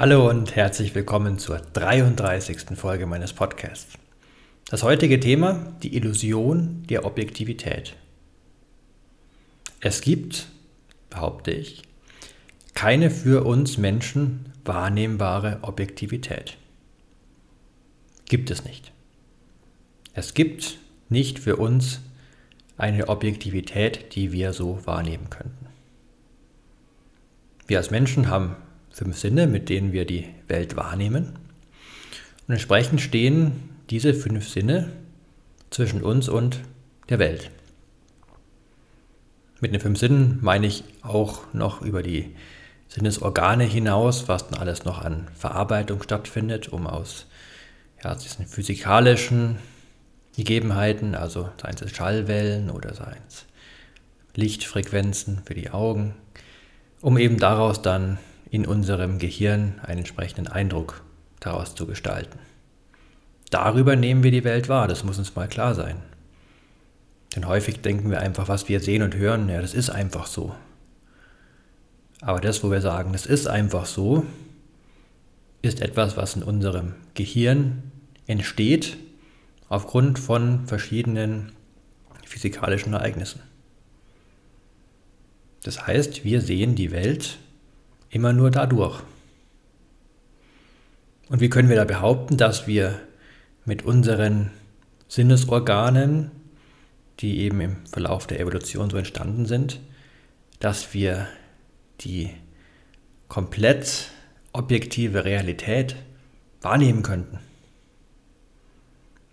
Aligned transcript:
Hallo 0.00 0.30
und 0.30 0.56
herzlich 0.56 0.94
willkommen 0.94 1.38
zur 1.38 1.58
33. 1.58 2.74
Folge 2.74 3.04
meines 3.04 3.34
Podcasts. 3.34 3.98
Das 4.70 4.82
heutige 4.82 5.20
Thema, 5.20 5.74
die 5.82 5.94
Illusion 5.94 6.84
der 6.88 7.04
Objektivität. 7.04 7.96
Es 9.80 10.00
gibt, 10.00 10.48
behaupte 11.10 11.50
ich, 11.50 11.82
keine 12.72 13.10
für 13.10 13.44
uns 13.44 13.76
Menschen 13.76 14.50
wahrnehmbare 14.64 15.58
Objektivität. 15.60 16.56
Gibt 18.24 18.50
es 18.50 18.64
nicht. 18.64 18.92
Es 20.14 20.32
gibt 20.32 20.78
nicht 21.10 21.38
für 21.38 21.56
uns 21.56 22.00
eine 22.78 23.10
Objektivität, 23.10 24.14
die 24.14 24.32
wir 24.32 24.54
so 24.54 24.80
wahrnehmen 24.86 25.28
könnten. 25.28 25.66
Wir 27.66 27.76
als 27.76 27.90
Menschen 27.90 28.30
haben 28.30 28.56
fünf 29.00 29.16
Sinne, 29.16 29.46
mit 29.46 29.70
denen 29.70 29.92
wir 29.92 30.04
die 30.04 30.26
Welt 30.46 30.76
wahrnehmen. 30.76 31.38
Und 32.46 32.52
entsprechend 32.52 33.00
stehen 33.00 33.70
diese 33.88 34.12
fünf 34.12 34.46
Sinne 34.46 34.92
zwischen 35.70 36.02
uns 36.02 36.28
und 36.28 36.60
der 37.08 37.18
Welt. 37.18 37.50
Mit 39.62 39.72
den 39.72 39.80
fünf 39.80 39.98
Sinnen 39.98 40.38
meine 40.42 40.66
ich 40.66 40.84
auch 41.00 41.50
noch 41.54 41.80
über 41.80 42.02
die 42.02 42.36
Sinnesorgane 42.88 43.64
hinaus, 43.64 44.28
was 44.28 44.48
dann 44.48 44.60
alles 44.60 44.84
noch 44.84 45.02
an 45.02 45.28
Verarbeitung 45.34 46.02
stattfindet, 46.02 46.68
um 46.68 46.86
aus 46.86 47.24
ja, 48.04 48.14
diesen 48.14 48.46
physikalischen 48.46 49.56
Gegebenheiten, 50.36 51.14
also 51.14 51.48
seien 51.58 51.76
es 51.80 51.90
Schallwellen 51.96 52.68
oder 52.68 52.92
seien 52.92 53.22
es 53.28 53.46
Lichtfrequenzen 54.34 55.40
für 55.46 55.54
die 55.54 55.70
Augen, 55.70 56.14
um 57.00 57.16
eben 57.16 57.38
daraus 57.38 57.80
dann 57.80 58.18
in 58.50 58.66
unserem 58.66 59.18
Gehirn 59.18 59.80
einen 59.82 59.98
entsprechenden 59.98 60.48
Eindruck 60.48 61.02
daraus 61.38 61.74
zu 61.74 61.86
gestalten. 61.86 62.38
Darüber 63.50 63.96
nehmen 63.96 64.22
wir 64.22 64.30
die 64.30 64.44
Welt 64.44 64.68
wahr, 64.68 64.88
das 64.88 65.04
muss 65.04 65.18
uns 65.18 65.34
mal 65.34 65.48
klar 65.48 65.74
sein. 65.74 65.96
Denn 67.34 67.46
häufig 67.46 67.80
denken 67.80 68.10
wir 68.10 68.20
einfach, 68.20 68.48
was 68.48 68.68
wir 68.68 68.80
sehen 68.80 69.02
und 69.02 69.14
hören, 69.14 69.48
ja, 69.48 69.60
das 69.60 69.74
ist 69.74 69.90
einfach 69.90 70.26
so. 70.26 70.54
Aber 72.20 72.40
das, 72.40 72.62
wo 72.62 72.70
wir 72.70 72.80
sagen, 72.80 73.12
das 73.12 73.24
ist 73.26 73.46
einfach 73.46 73.86
so, 73.86 74.26
ist 75.62 75.80
etwas, 75.80 76.16
was 76.16 76.36
in 76.36 76.42
unserem 76.42 76.94
Gehirn 77.14 77.82
entsteht 78.26 78.96
aufgrund 79.68 80.18
von 80.18 80.66
verschiedenen 80.66 81.52
physikalischen 82.24 82.92
Ereignissen. 82.92 83.40
Das 85.62 85.86
heißt, 85.86 86.24
wir 86.24 86.40
sehen 86.40 86.74
die 86.74 86.90
Welt 86.90 87.38
immer 88.10 88.32
nur 88.32 88.50
dadurch. 88.50 89.00
Und 91.28 91.40
wie 91.40 91.48
können 91.48 91.68
wir 91.68 91.76
da 91.76 91.84
behaupten, 91.84 92.36
dass 92.36 92.66
wir 92.66 93.00
mit 93.64 93.84
unseren 93.84 94.50
Sinnesorganen, 95.08 96.32
die 97.20 97.40
eben 97.40 97.60
im 97.60 97.76
Verlauf 97.86 98.26
der 98.26 98.40
Evolution 98.40 98.90
so 98.90 98.96
entstanden 98.96 99.46
sind, 99.46 99.80
dass 100.58 100.92
wir 100.92 101.28
die 102.00 102.30
komplett 103.28 104.10
objektive 104.52 105.24
Realität 105.24 105.94
wahrnehmen 106.62 107.02
könnten? 107.02 107.38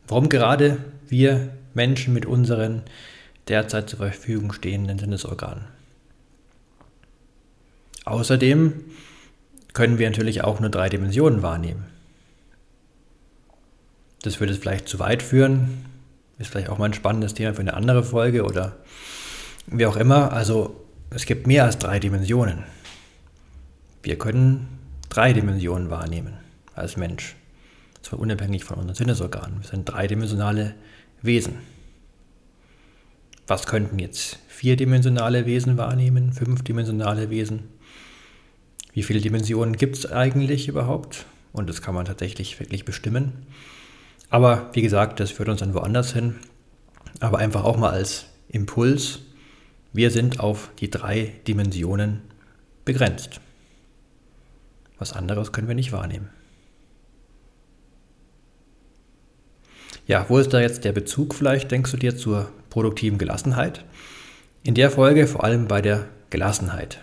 Warum 0.07 0.29
gerade 0.29 0.77
wir 1.07 1.49
Menschen 1.73 2.13
mit 2.13 2.25
unseren 2.25 2.83
derzeit 3.47 3.89
zur 3.89 3.99
Verfügung 3.99 4.53
stehenden 4.53 4.99
Sinnesorganen? 4.99 5.76
Außerdem 8.07 8.73
können 9.73 10.00
wir 10.00 10.09
natürlich 10.09 10.44
auch 10.44 10.59
nur 10.59 10.69
drei 10.69 10.90
Dimensionen 10.90 11.41
wahrnehmen. 11.41 11.85
Das 14.22 14.40
würde 14.40 14.53
es 14.53 14.59
vielleicht 14.59 14.88
zu 14.88 15.00
weit 15.00 15.22
führen, 15.22 15.85
ist 16.40 16.50
vielleicht 16.50 16.69
auch 16.69 16.78
mal 16.78 16.85
ein 16.85 16.94
spannendes 16.94 17.34
Thema 17.34 17.53
für 17.53 17.62
eine 17.62 17.73
andere 17.73 18.03
Folge 18.03 18.44
oder 18.44 18.78
wie 19.68 19.85
auch 19.85 19.97
immer. 19.97 20.31
Also 20.31 20.84
es 21.09 21.25
gibt 21.25 21.47
mehr 21.47 21.66
als 21.66 21.78
drei 21.78 22.00
Dimensionen. 22.00 22.63
Wir 24.03 24.18
können 24.18 24.68
drei 25.09 25.34
Dimensionen 25.34 25.89
wahrnehmen 25.89 26.34
als 26.75 26.95
Mensch. 26.95 27.35
Zwar 28.01 28.19
unabhängig 28.19 28.63
von 28.63 28.78
unseren 28.78 28.95
Sinnesorganen. 28.95 29.62
Wir 29.62 29.68
sind 29.68 29.85
dreidimensionale 29.85 30.75
Wesen. 31.22 31.56
Was 33.47 33.66
könnten 33.66 34.00
jetzt 34.00 34.39
vierdimensionale 34.47 35.45
Wesen 35.45 35.78
wahrnehmen, 35.78 36.31
fünfdimensionale 36.31 37.29
Wesen? 37.29 37.76
Wie 38.97 39.03
viele 39.03 39.21
Dimensionen 39.21 39.77
gibt 39.77 39.95
es 39.95 40.11
eigentlich 40.11 40.67
überhaupt? 40.67 41.27
Und 41.53 41.69
das 41.69 41.83
kann 41.83 41.93
man 41.93 42.05
tatsächlich 42.05 42.59
wirklich 42.59 42.83
bestimmen. 42.83 43.45
Aber 44.31 44.71
wie 44.73 44.81
gesagt, 44.81 45.19
das 45.19 45.29
führt 45.29 45.49
uns 45.49 45.59
dann 45.59 45.75
woanders 45.75 46.13
hin. 46.13 46.37
Aber 47.19 47.37
einfach 47.37 47.63
auch 47.63 47.77
mal 47.77 47.91
als 47.91 48.25
Impuls. 48.49 49.19
Wir 49.93 50.09
sind 50.09 50.39
auf 50.39 50.71
die 50.79 50.89
drei 50.89 51.33
Dimensionen 51.47 52.21
begrenzt. 52.85 53.39
Was 54.97 55.13
anderes 55.13 55.51
können 55.51 55.67
wir 55.67 55.75
nicht 55.75 55.91
wahrnehmen. 55.91 56.29
Ja, 60.07 60.25
wo 60.27 60.39
ist 60.39 60.51
da 60.53 60.59
jetzt 60.59 60.85
der 60.85 60.91
Bezug 60.91 61.35
vielleicht, 61.35 61.69
denkst 61.69 61.91
du 61.91 61.97
dir, 61.97 62.17
zur 62.17 62.49
produktiven 62.71 63.19
Gelassenheit? 63.19 63.85
In 64.63 64.73
der 64.73 64.89
Folge 64.89 65.27
vor 65.27 65.43
allem 65.43 65.67
bei 65.67 65.83
der 65.83 66.07
Gelassenheit. 66.31 66.97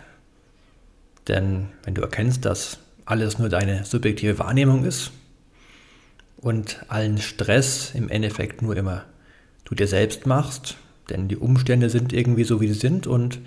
Denn 1.29 1.69
wenn 1.85 1.95
du 1.95 2.03
erkennst, 2.03 2.45
dass 2.45 2.79
alles 3.05 3.39
nur 3.39 3.49
deine 3.49 3.85
subjektive 3.85 4.39
Wahrnehmung 4.39 4.85
ist 4.85 5.13
und 6.37 6.85
allen 6.89 7.19
Stress 7.19 7.93
im 7.95 8.09
Endeffekt 8.09 8.63
nur 8.63 8.77
immer 8.77 9.05
du 9.65 9.75
dir 9.75 9.87
selbst 9.87 10.27
machst, 10.27 10.77
denn 11.11 11.29
die 11.29 11.37
Umstände 11.37 11.91
sind 11.91 12.13
irgendwie 12.13 12.45
so, 12.45 12.61
wie 12.61 12.69
sie 12.69 12.79
sind 12.79 13.07
und 13.07 13.41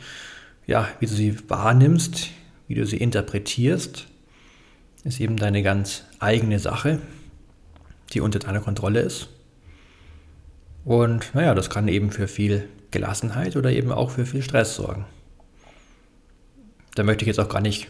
ja, 0.66 0.88
wie 1.00 1.06
du 1.06 1.14
sie 1.14 1.38
wahrnimmst, 1.50 2.30
wie 2.68 2.76
du 2.76 2.86
sie 2.86 2.98
interpretierst, 2.98 4.08
ist 5.04 5.20
eben 5.20 5.38
deine 5.38 5.64
ganz 5.64 6.04
eigene 6.20 6.60
Sache, 6.60 7.00
die 8.14 8.22
unter 8.22 8.40
deiner 8.40 8.60
Kontrolle 8.60 9.02
ist. 9.02 9.30
Und 10.84 11.34
naja, 11.34 11.54
das 11.54 11.70
kann 11.70 11.88
eben 11.88 12.12
für 12.12 12.28
viel 12.28 12.68
Gelassenheit 12.92 13.56
oder 13.56 13.72
eben 13.72 13.92
auch 13.92 14.12
für 14.12 14.26
viel 14.26 14.42
Stress 14.42 14.76
sorgen. 14.76 15.06
Da 16.98 17.04
möchte 17.04 17.24
ich 17.24 17.28
jetzt 17.28 17.40
auch 17.40 17.50
gar 17.50 17.62
nicht 17.62 17.88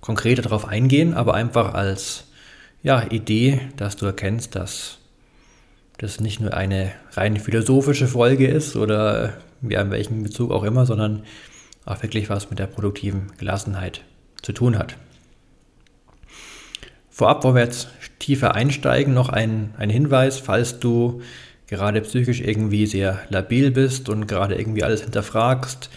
konkreter 0.00 0.42
darauf 0.42 0.66
eingehen, 0.66 1.14
aber 1.14 1.34
einfach 1.34 1.74
als 1.74 2.24
ja, 2.82 3.04
Idee, 3.08 3.60
dass 3.76 3.96
du 3.96 4.06
erkennst, 4.06 4.56
dass 4.56 4.98
das 5.98 6.18
nicht 6.18 6.40
nur 6.40 6.54
eine 6.54 6.92
rein 7.12 7.36
philosophische 7.36 8.08
Folge 8.08 8.48
ist 8.48 8.74
oder 8.74 9.34
ja, 9.62 9.82
in 9.82 9.90
welchem 9.90 10.22
Bezug 10.22 10.50
auch 10.50 10.64
immer, 10.64 10.84
sondern 10.84 11.24
auch 11.84 12.02
wirklich 12.02 12.28
was 12.28 12.50
mit 12.50 12.58
der 12.58 12.66
produktiven 12.66 13.30
Gelassenheit 13.38 14.02
zu 14.42 14.52
tun 14.52 14.78
hat. 14.78 14.96
Vorab, 17.10 17.44
wo 17.44 17.54
wir 17.54 17.62
jetzt 17.62 17.88
tiefer 18.18 18.54
einsteigen, 18.54 19.14
noch 19.14 19.28
ein, 19.28 19.74
ein 19.76 19.90
Hinweis, 19.90 20.38
falls 20.38 20.80
du 20.80 21.20
gerade 21.66 22.00
psychisch 22.00 22.40
irgendwie 22.40 22.86
sehr 22.86 23.20
labil 23.28 23.70
bist 23.70 24.08
und 24.08 24.26
gerade 24.26 24.56
irgendwie 24.56 24.82
alles 24.82 25.02
hinterfragst, 25.02 25.90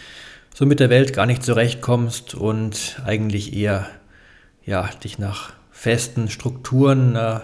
so 0.53 0.65
mit 0.65 0.79
der 0.79 0.89
Welt 0.89 1.13
gar 1.13 1.25
nicht 1.25 1.43
zurechtkommst 1.43 2.35
und 2.35 3.01
eigentlich 3.05 3.53
eher 3.53 3.87
ja, 4.65 4.89
dich 5.03 5.19
nach 5.19 5.53
festen 5.71 6.29
Strukturen, 6.29 7.15
äh, 7.15 7.39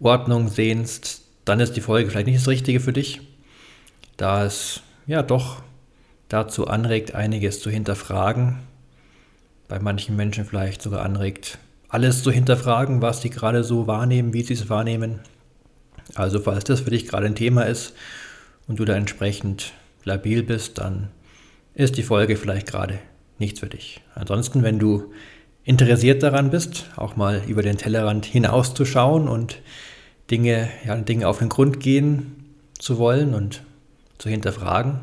Ordnung 0.00 0.48
sehnst, 0.48 1.22
dann 1.44 1.60
ist 1.60 1.74
die 1.76 1.80
Folge 1.80 2.10
vielleicht 2.10 2.26
nicht 2.26 2.40
das 2.40 2.48
Richtige 2.48 2.80
für 2.80 2.92
dich, 2.92 3.20
da 4.16 4.44
es 4.44 4.82
ja 5.06 5.22
doch 5.22 5.62
dazu 6.28 6.66
anregt, 6.66 7.14
einiges 7.14 7.60
zu 7.60 7.70
hinterfragen. 7.70 8.58
Bei 9.68 9.78
manchen 9.78 10.16
Menschen 10.16 10.44
vielleicht 10.44 10.82
sogar 10.82 11.04
anregt, 11.04 11.58
alles 11.88 12.22
zu 12.22 12.30
hinterfragen, 12.30 13.02
was 13.02 13.22
sie 13.22 13.30
gerade 13.30 13.64
so 13.64 13.86
wahrnehmen, 13.86 14.32
wie 14.32 14.42
sie 14.42 14.54
es 14.54 14.68
wahrnehmen. 14.68 15.20
Also 16.14 16.40
falls 16.40 16.64
das 16.64 16.80
für 16.80 16.90
dich 16.90 17.08
gerade 17.08 17.26
ein 17.26 17.34
Thema 17.34 17.62
ist 17.62 17.94
und 18.66 18.78
du 18.78 18.84
da 18.84 18.94
entsprechend 18.94 19.72
labil 20.04 20.42
bist, 20.42 20.78
dann 20.78 21.08
ist 21.74 21.96
die 21.96 22.02
Folge 22.02 22.36
vielleicht 22.36 22.66
gerade 22.66 22.98
nichts 23.38 23.60
für 23.60 23.68
dich. 23.68 24.00
Ansonsten, 24.14 24.62
wenn 24.62 24.78
du 24.78 25.12
interessiert 25.64 26.22
daran 26.22 26.50
bist, 26.50 26.86
auch 26.96 27.16
mal 27.16 27.42
über 27.46 27.62
den 27.62 27.78
Tellerrand 27.78 28.26
hinauszuschauen 28.26 29.28
und 29.28 29.60
Dinge, 30.30 30.68
ja, 30.84 30.96
Dinge 30.96 31.28
auf 31.28 31.38
den 31.38 31.48
Grund 31.48 31.80
gehen 31.80 32.54
zu 32.78 32.98
wollen 32.98 33.34
und 33.34 33.62
zu 34.18 34.28
hinterfragen, 34.28 35.00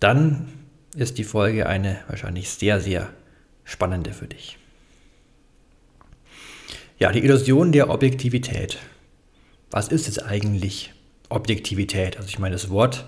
dann 0.00 0.48
ist 0.96 1.18
die 1.18 1.24
Folge 1.24 1.66
eine 1.66 1.98
wahrscheinlich 2.08 2.50
sehr, 2.50 2.80
sehr 2.80 3.10
spannende 3.64 4.12
für 4.12 4.26
dich. 4.26 4.58
Ja, 6.98 7.12
die 7.12 7.24
Illusion 7.24 7.72
der 7.72 7.90
Objektivität. 7.90 8.78
Was 9.70 9.88
ist 9.88 10.08
es 10.08 10.18
eigentlich 10.18 10.92
Objektivität? 11.28 12.16
Also 12.16 12.28
ich 12.28 12.38
meine, 12.38 12.54
das 12.54 12.70
Wort 12.70 13.06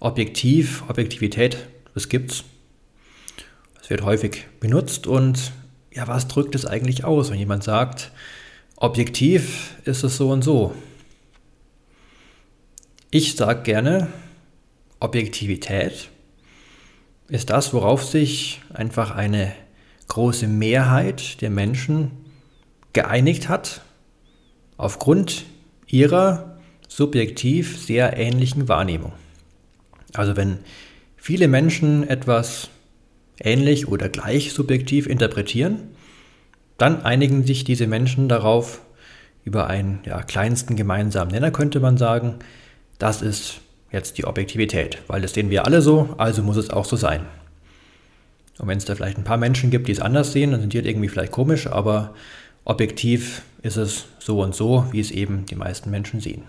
Objektiv, 0.00 0.82
Objektivität, 0.88 1.58
das 1.94 2.08
gibt's. 2.08 2.44
Es 3.82 3.90
wird 3.90 4.02
häufig 4.02 4.46
benutzt 4.60 5.06
und 5.06 5.52
ja, 5.92 6.06
was 6.06 6.28
drückt 6.28 6.54
es 6.54 6.66
eigentlich 6.66 7.04
aus, 7.04 7.30
wenn 7.30 7.38
jemand 7.38 7.64
sagt, 7.64 8.12
objektiv 8.76 9.74
ist 9.84 10.04
es 10.04 10.16
so 10.16 10.30
und 10.30 10.42
so? 10.42 10.74
Ich 13.10 13.34
sage 13.34 13.62
gerne, 13.62 14.08
Objektivität 15.00 16.10
ist 17.28 17.50
das, 17.50 17.72
worauf 17.72 18.04
sich 18.04 18.60
einfach 18.72 19.12
eine 19.12 19.52
große 20.08 20.46
Mehrheit 20.46 21.40
der 21.40 21.50
Menschen 21.50 22.10
geeinigt 22.92 23.48
hat, 23.48 23.82
aufgrund 24.76 25.44
ihrer 25.86 26.58
subjektiv 26.88 27.80
sehr 27.84 28.16
ähnlichen 28.16 28.68
Wahrnehmung. 28.68 29.12
Also 30.12 30.36
wenn 30.36 30.58
viele 31.20 31.48
Menschen 31.48 32.08
etwas 32.08 32.70
ähnlich 33.38 33.88
oder 33.88 34.08
gleich 34.08 34.52
subjektiv 34.52 35.06
interpretieren, 35.06 35.82
dann 36.78 37.02
einigen 37.02 37.44
sich 37.44 37.62
diese 37.62 37.86
Menschen 37.86 38.28
darauf, 38.28 38.80
über 39.44 39.68
einen 39.68 40.00
ja, 40.04 40.22
kleinsten 40.22 40.76
gemeinsamen 40.76 41.30
Nenner 41.30 41.50
könnte 41.50 41.80
man 41.80 41.96
sagen, 41.96 42.36
das 42.98 43.22
ist 43.22 43.60
jetzt 43.90 44.18
die 44.18 44.24
Objektivität, 44.24 44.98
weil 45.06 45.22
das 45.22 45.32
sehen 45.32 45.50
wir 45.50 45.64
alle 45.64 45.80
so, 45.82 46.14
also 46.18 46.42
muss 46.42 46.56
es 46.56 46.70
auch 46.70 46.84
so 46.84 46.96
sein. 46.96 47.22
Und 48.58 48.68
wenn 48.68 48.76
es 48.76 48.84
da 48.84 48.94
vielleicht 48.94 49.16
ein 49.16 49.24
paar 49.24 49.38
Menschen 49.38 49.70
gibt, 49.70 49.88
die 49.88 49.92
es 49.92 50.00
anders 50.00 50.32
sehen, 50.32 50.50
dann 50.50 50.60
sind 50.60 50.74
die 50.74 50.78
halt 50.78 50.86
irgendwie 50.86 51.08
vielleicht 51.08 51.32
komisch, 51.32 51.66
aber 51.66 52.14
objektiv 52.64 53.42
ist 53.62 53.76
es 53.76 54.06
so 54.18 54.42
und 54.42 54.54
so, 54.54 54.86
wie 54.92 55.00
es 55.00 55.10
eben 55.10 55.46
die 55.46 55.56
meisten 55.56 55.90
Menschen 55.90 56.20
sehen. 56.20 56.42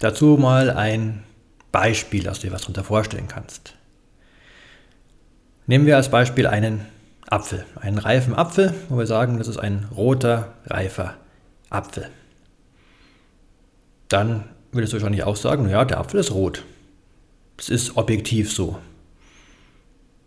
Dazu 0.00 0.36
mal 0.36 0.70
ein 0.70 1.22
Beispiel, 1.72 2.22
dass 2.22 2.40
du 2.40 2.46
dir 2.46 2.52
was 2.52 2.62
darunter 2.62 2.84
vorstellen 2.84 3.28
kannst. 3.28 3.74
Nehmen 5.66 5.86
wir 5.86 5.96
als 5.96 6.10
Beispiel 6.10 6.46
einen 6.46 6.86
Apfel, 7.28 7.66
einen 7.76 7.98
reifen 7.98 8.34
Apfel, 8.34 8.72
wo 8.88 8.98
wir 8.98 9.06
sagen, 9.06 9.38
das 9.38 9.48
ist 9.48 9.58
ein 9.58 9.86
roter, 9.94 10.54
reifer 10.66 11.14
Apfel. 11.68 12.08
Dann 14.08 14.44
würdest 14.72 14.92
du 14.92 14.96
wahrscheinlich 14.96 15.24
auch 15.24 15.36
sagen, 15.36 15.68
ja, 15.68 15.84
der 15.84 15.98
Apfel 15.98 16.20
ist 16.20 16.32
rot. 16.32 16.64
Das 17.58 17.68
ist 17.68 17.96
objektiv 17.96 18.50
so. 18.52 18.78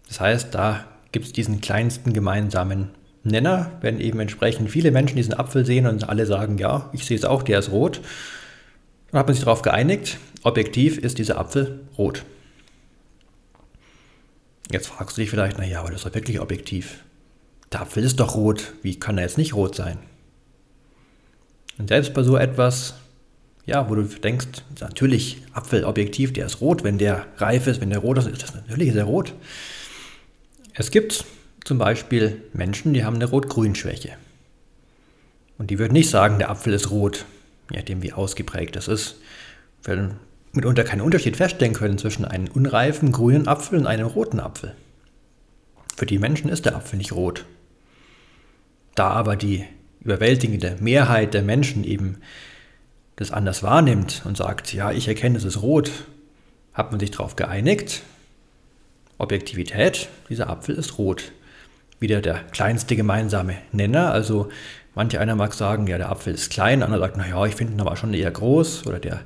Das 0.07 0.19
heißt, 0.19 0.53
da 0.53 0.85
gibt 1.11 1.25
es 1.25 1.31
diesen 1.31 1.61
kleinsten 1.61 2.13
gemeinsamen 2.13 2.89
Nenner, 3.23 3.71
wenn 3.81 3.99
eben 3.99 4.19
entsprechend 4.19 4.69
viele 4.69 4.91
Menschen 4.91 5.15
diesen 5.15 5.33
Apfel 5.33 5.65
sehen 5.65 5.87
und 5.87 6.09
alle 6.09 6.25
sagen, 6.25 6.57
ja, 6.57 6.89
ich 6.91 7.05
sehe 7.05 7.17
es 7.17 7.25
auch, 7.25 7.43
der 7.43 7.59
ist 7.59 7.71
rot, 7.71 8.01
dann 9.11 9.19
hat 9.19 9.27
man 9.27 9.35
sich 9.35 9.43
darauf 9.43 9.61
geeinigt, 9.61 10.17
objektiv 10.43 10.97
ist 10.97 11.17
dieser 11.17 11.37
Apfel 11.37 11.81
rot. 11.97 12.23
Jetzt 14.71 14.87
fragst 14.87 15.17
du 15.17 15.21
dich 15.21 15.29
vielleicht, 15.29 15.57
naja, 15.57 15.81
aber 15.81 15.89
das 15.89 15.99
ist 15.99 16.05
doch 16.05 16.15
wirklich 16.15 16.39
objektiv. 16.39 17.03
Der 17.71 17.81
Apfel 17.81 18.03
ist 18.03 18.19
doch 18.19 18.35
rot, 18.35 18.73
wie 18.81 18.97
kann 18.97 19.17
er 19.17 19.25
jetzt 19.25 19.37
nicht 19.37 19.53
rot 19.53 19.75
sein? 19.75 19.99
Und 21.77 21.89
selbst 21.89 22.13
bei 22.13 22.23
so 22.23 22.37
etwas, 22.37 22.95
ja, 23.65 23.89
wo 23.89 23.95
du 23.95 24.03
denkst, 24.03 24.63
natürlich 24.79 25.41
Apfel 25.53 25.83
objektiv, 25.83 26.31
der 26.31 26.45
ist 26.45 26.61
rot, 26.61 26.83
wenn 26.83 26.97
der 26.97 27.25
reif 27.37 27.67
ist, 27.67 27.81
wenn 27.81 27.89
der 27.89 27.99
rot 27.99 28.17
ist, 28.17 28.27
ist 28.27 28.43
das 28.43 28.55
natürlich 28.55 28.95
er 28.95 29.03
rot. 29.03 29.33
Es 30.73 30.89
gibt 30.91 31.25
zum 31.65 31.77
Beispiel 31.77 32.41
Menschen, 32.53 32.93
die 32.93 33.03
haben 33.03 33.15
eine 33.15 33.25
Rot-Grün-Schwäche. 33.25 34.13
Und 35.57 35.69
die 35.69 35.79
würden 35.79 35.93
nicht 35.93 36.09
sagen, 36.09 36.39
der 36.39 36.49
Apfel 36.49 36.73
ist 36.73 36.91
rot, 36.91 37.25
je 37.71 37.79
nachdem 37.79 38.01
wie 38.01 38.13
ausgeprägt 38.13 38.75
das 38.75 38.87
ist. 38.87 39.17
Wir 39.83 40.15
mitunter 40.53 40.83
keinen 40.83 41.01
Unterschied 41.01 41.37
feststellen 41.37 41.73
können 41.73 41.97
zwischen 41.97 42.25
einem 42.25 42.47
unreifen 42.53 43.11
grünen 43.11 43.47
Apfel 43.47 43.79
und 43.79 43.87
einem 43.87 44.07
roten 44.07 44.39
Apfel. 44.39 44.75
Für 45.95 46.05
die 46.05 46.19
Menschen 46.19 46.49
ist 46.49 46.65
der 46.65 46.75
Apfel 46.75 46.97
nicht 46.97 47.13
rot. 47.13 47.45
Da 48.95 49.09
aber 49.09 49.35
die 49.35 49.65
überwältigende 50.01 50.77
Mehrheit 50.79 51.33
der 51.33 51.43
Menschen 51.43 51.83
eben 51.83 52.17
das 53.15 53.31
anders 53.31 53.61
wahrnimmt 53.61 54.23
und 54.25 54.35
sagt, 54.35 54.73
ja, 54.73 54.91
ich 54.91 55.07
erkenne, 55.07 55.37
es 55.37 55.43
ist 55.43 55.61
rot, 55.61 55.91
hat 56.73 56.91
man 56.91 56.99
sich 56.99 57.11
darauf 57.11 57.35
geeinigt, 57.35 58.01
Objektivität, 59.17 60.09
dieser 60.29 60.49
Apfel 60.49 60.75
ist 60.75 60.97
rot. 60.97 61.31
Wieder 61.99 62.21
der 62.21 62.39
kleinste 62.51 62.95
gemeinsame 62.95 63.57
Nenner, 63.71 64.11
also 64.11 64.49
manche 64.95 65.19
einer 65.19 65.35
mag 65.35 65.53
sagen, 65.53 65.87
ja, 65.87 65.97
der 65.97 66.09
Apfel 66.09 66.33
ist 66.33 66.51
klein, 66.51 66.83
anderer 66.83 67.01
sagt, 67.01 67.17
naja, 67.17 67.45
ich 67.45 67.55
finde 67.55 67.73
ihn 67.73 67.81
aber 67.81 67.95
schon 67.95 68.13
eher 68.13 68.31
groß 68.31 68.87
oder 68.87 68.99
der 68.99 69.21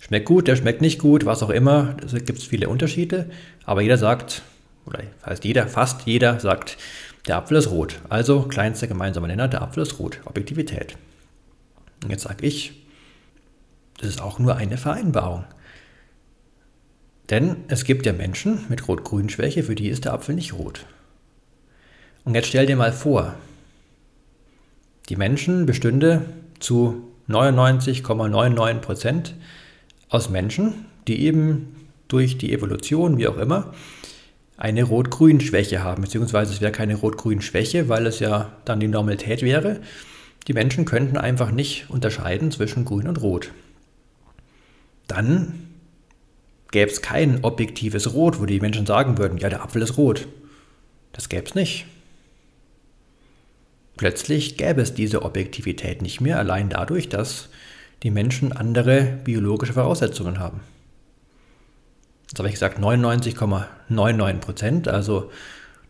schmeckt 0.00 0.26
gut, 0.26 0.48
der 0.48 0.56
schmeckt 0.56 0.80
nicht 0.80 0.98
gut, 0.98 1.24
was 1.24 1.42
auch 1.42 1.50
immer. 1.50 1.96
Da 2.10 2.18
gibt 2.18 2.38
es 2.38 2.44
viele 2.44 2.68
Unterschiede, 2.68 3.30
aber 3.64 3.82
jeder 3.82 3.98
sagt, 3.98 4.42
oder 4.86 5.02
heißt 5.24 5.44
jeder, 5.44 5.66
fast 5.66 6.02
jeder 6.06 6.40
sagt, 6.40 6.76
der 7.26 7.36
Apfel 7.36 7.58
ist 7.58 7.70
rot. 7.70 8.00
Also 8.08 8.42
kleinster 8.42 8.86
gemeinsamer 8.86 9.26
Nenner, 9.26 9.48
der 9.48 9.62
Apfel 9.62 9.82
ist 9.82 9.98
rot. 9.98 10.20
Objektivität. 10.24 10.96
Und 12.02 12.10
jetzt 12.10 12.22
sage 12.22 12.46
ich, 12.46 12.72
das 13.98 14.08
ist 14.08 14.22
auch 14.22 14.38
nur 14.38 14.56
eine 14.56 14.78
Vereinbarung. 14.78 15.44
Denn 17.30 17.56
es 17.68 17.84
gibt 17.84 18.06
ja 18.06 18.12
Menschen 18.12 18.64
mit 18.68 18.88
Rot-Grün-Schwäche, 18.88 19.62
für 19.62 19.74
die 19.74 19.88
ist 19.88 20.06
der 20.06 20.14
Apfel 20.14 20.34
nicht 20.34 20.54
rot. 20.54 20.86
Und 22.24 22.34
jetzt 22.34 22.48
stell 22.48 22.64
dir 22.64 22.76
mal 22.76 22.92
vor, 22.92 23.34
die 25.08 25.16
Menschen 25.16 25.66
bestünde 25.66 26.22
zu 26.60 27.02
99,99% 27.28 29.32
aus 30.08 30.30
Menschen, 30.30 30.86
die 31.06 31.24
eben 31.24 31.76
durch 32.08 32.38
die 32.38 32.52
Evolution, 32.52 33.18
wie 33.18 33.28
auch 33.28 33.36
immer, 33.36 33.72
eine 34.56 34.82
Rot-Grün-Schwäche 34.82 35.84
haben, 35.84 36.02
beziehungsweise 36.02 36.52
es 36.52 36.60
wäre 36.60 36.72
keine 36.72 36.96
Rot-Grün-Schwäche, 36.96 37.88
weil 37.88 38.06
es 38.06 38.18
ja 38.18 38.52
dann 38.64 38.80
die 38.80 38.88
Normalität 38.88 39.42
wäre. 39.42 39.80
Die 40.48 40.52
Menschen 40.52 40.84
könnten 40.84 41.16
einfach 41.16 41.52
nicht 41.52 41.88
unterscheiden 41.90 42.50
zwischen 42.50 42.84
Grün 42.84 43.06
und 43.06 43.22
Rot. 43.22 43.52
Dann 45.06 45.68
gäbe 46.70 46.90
es 46.90 47.02
kein 47.02 47.44
objektives 47.44 48.14
Rot, 48.14 48.40
wo 48.40 48.46
die 48.46 48.60
Menschen 48.60 48.86
sagen 48.86 49.18
würden, 49.18 49.38
ja, 49.38 49.48
der 49.48 49.62
Apfel 49.62 49.82
ist 49.82 49.96
rot. 49.96 50.28
Das 51.12 51.28
gäbe 51.28 51.46
es 51.46 51.54
nicht. 51.54 51.86
Plötzlich 53.98 54.56
gäbe 54.56 54.80
es 54.80 54.94
diese 54.94 55.22
Objektivität 55.22 56.02
nicht 56.02 56.20
mehr, 56.20 56.38
allein 56.38 56.70
dadurch, 56.70 57.08
dass 57.08 57.48
die 58.04 58.12
Menschen 58.12 58.52
andere 58.52 59.18
biologische 59.24 59.72
Voraussetzungen 59.72 60.38
haben. 60.38 60.60
Jetzt 62.28 62.38
habe 62.38 62.48
ich 62.48 62.54
gesagt 62.54 62.78
99,99 62.78 64.34
Prozent, 64.38 64.88
also 64.88 65.30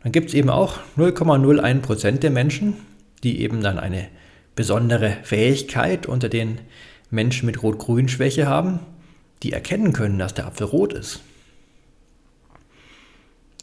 dann 0.02 0.10
gibt 0.10 0.28
es 0.28 0.34
eben 0.34 0.48
auch 0.48 0.78
0,01 0.96 1.80
Prozent 1.80 2.22
der 2.22 2.30
Menschen, 2.30 2.74
die 3.22 3.42
eben 3.42 3.62
dann 3.62 3.78
eine 3.78 4.08
besondere 4.56 5.18
Fähigkeit 5.22 6.06
unter 6.06 6.30
den 6.30 6.62
Menschen 7.10 7.44
mit 7.44 7.62
Rot-Grün-Schwäche 7.62 8.46
haben, 8.46 8.80
die 9.42 9.52
erkennen 9.52 9.92
können, 9.92 10.18
dass 10.18 10.32
der 10.32 10.46
Apfel 10.46 10.66
rot 10.66 10.94
ist. 10.94 11.20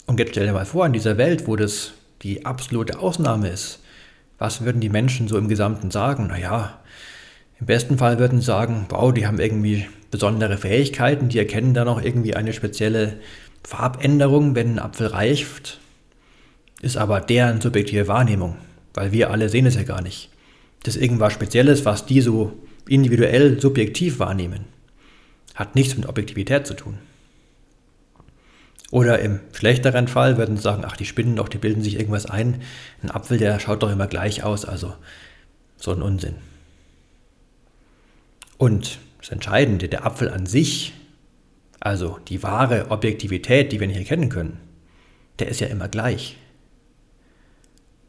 Und 0.06 0.20
jetzt 0.20 0.32
stell 0.32 0.46
dir 0.46 0.54
mal 0.54 0.66
vor, 0.66 0.86
in 0.86 0.94
dieser 0.94 1.18
Welt, 1.18 1.48
wo 1.48 1.56
das 1.56 1.94
die 2.22 2.46
absolute 2.46 3.00
Ausnahme 3.00 3.50
ist, 3.50 3.80
was 4.38 4.64
würden 4.64 4.82
die 4.82 4.90
Menschen 4.90 5.28
so 5.28 5.38
im 5.38 5.48
Gesamten 5.48 5.92
sagen? 5.92 6.28
Naja, 6.28 6.80
im 7.60 7.68
besten 7.68 7.98
Fall 7.98 8.20
würden 8.20 8.40
sie 8.40 8.46
sagen, 8.46 8.86
wow, 8.90 9.14
die 9.14 9.28
haben 9.28 9.40
irgendwie 9.40 9.86
besondere 10.12 10.58
Fähigkeiten, 10.58 11.30
die 11.30 11.40
erkennen 11.40 11.74
da 11.74 11.86
noch 11.86 12.02
irgendwie 12.04 12.36
eine 12.36 12.54
spezielle 12.54 13.20
Farbänderung, 13.64 14.56
wenn 14.56 14.74
ein 14.74 14.80
Apfel 14.80 15.08
reift. 15.08 15.80
Ist 16.82 16.98
aber 16.98 17.22
deren 17.22 17.62
subjektive 17.62 18.08
Wahrnehmung, 18.08 18.58
weil 18.94 19.12
wir 19.12 19.32
alle 19.32 19.50
sehen 19.50 19.66
es 19.66 19.76
ja 19.76 19.84
gar 19.84 20.02
nicht. 20.02 20.30
Das 20.84 20.96
ist 20.96 21.02
irgendwas 21.02 21.34
Spezielles, 21.34 21.86
was 21.86 22.06
die 22.06 22.22
so 22.22 22.54
individuell 22.88 23.60
subjektiv 23.60 24.20
wahrnehmen. 24.20 24.66
Hat 25.56 25.76
nichts 25.76 25.96
mit 25.96 26.08
Objektivität 26.08 26.68
zu 26.68 26.76
tun. 26.76 27.00
Oder 28.92 29.20
im 29.20 29.40
schlechteren 29.52 30.08
Fall 30.08 30.38
würden 30.38 30.58
sie 30.58 30.64
sagen, 30.64 30.84
ach, 30.86 30.96
die 30.96 31.06
spinnen 31.06 31.36
doch, 31.36 31.50
die 31.50 31.58
bilden 31.58 31.82
sich 31.82 32.00
irgendwas 32.00 32.26
ein. 32.28 32.62
Ein 33.02 33.12
Apfel, 33.12 33.38
der 33.38 33.60
schaut 33.60 33.84
doch 33.84 33.92
immer 33.92 34.08
gleich 34.08 34.44
aus, 34.44 34.66
also 34.66 34.94
so 35.78 35.92
ein 35.92 36.02
Unsinn. 36.02 36.36
Und 38.58 39.00
das 39.20 39.30
Entscheidende, 39.30 39.90
der 39.90 40.06
Apfel 40.06 40.30
an 40.30 40.46
sich, 40.46 40.94
also 41.80 42.20
die 42.28 42.44
wahre 42.44 42.92
Objektivität, 42.92 43.72
die 43.72 43.80
wir 43.80 43.88
nicht 43.88 43.98
erkennen 43.98 44.30
können, 44.30 44.60
der 45.40 45.48
ist 45.50 45.60
ja 45.60 45.68
immer 45.68 45.88
gleich. 45.88 46.38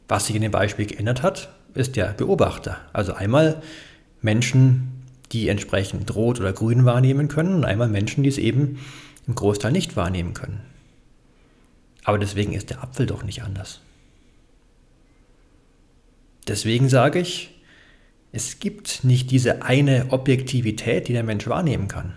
Was 0.08 0.26
sich 0.26 0.36
in 0.36 0.42
dem 0.42 0.52
Beispiel 0.52 0.86
geändert 0.86 1.22
hat, 1.22 1.48
ist 1.74 1.96
der 1.96 2.12
Beobachter. 2.12 2.78
Also 2.92 3.14
einmal 3.14 3.62
Menschen, 4.20 5.02
die 5.32 5.48
entsprechend 5.48 6.14
rot 6.14 6.38
oder 6.38 6.52
grün 6.52 6.84
wahrnehmen 6.84 7.28
können 7.28 7.56
und 7.56 7.64
einmal 7.64 7.88
Menschen, 7.88 8.22
die 8.22 8.28
es 8.28 8.38
eben 8.38 8.78
im 9.26 9.34
Großteil 9.34 9.72
nicht 9.72 9.96
wahrnehmen 9.96 10.34
können. 10.34 10.60
Aber 12.04 12.18
deswegen 12.18 12.52
ist 12.52 12.70
der 12.70 12.82
Apfel 12.82 13.06
doch 13.06 13.22
nicht 13.22 13.42
anders. 13.42 13.80
Deswegen 16.46 16.88
sage 16.88 17.18
ich, 17.18 17.60
es 18.32 18.60
gibt 18.60 19.02
nicht 19.02 19.30
diese 19.30 19.62
eine 19.62 20.06
Objektivität, 20.10 21.08
die 21.08 21.12
der 21.12 21.24
Mensch 21.24 21.46
wahrnehmen 21.48 21.88
kann. 21.88 22.12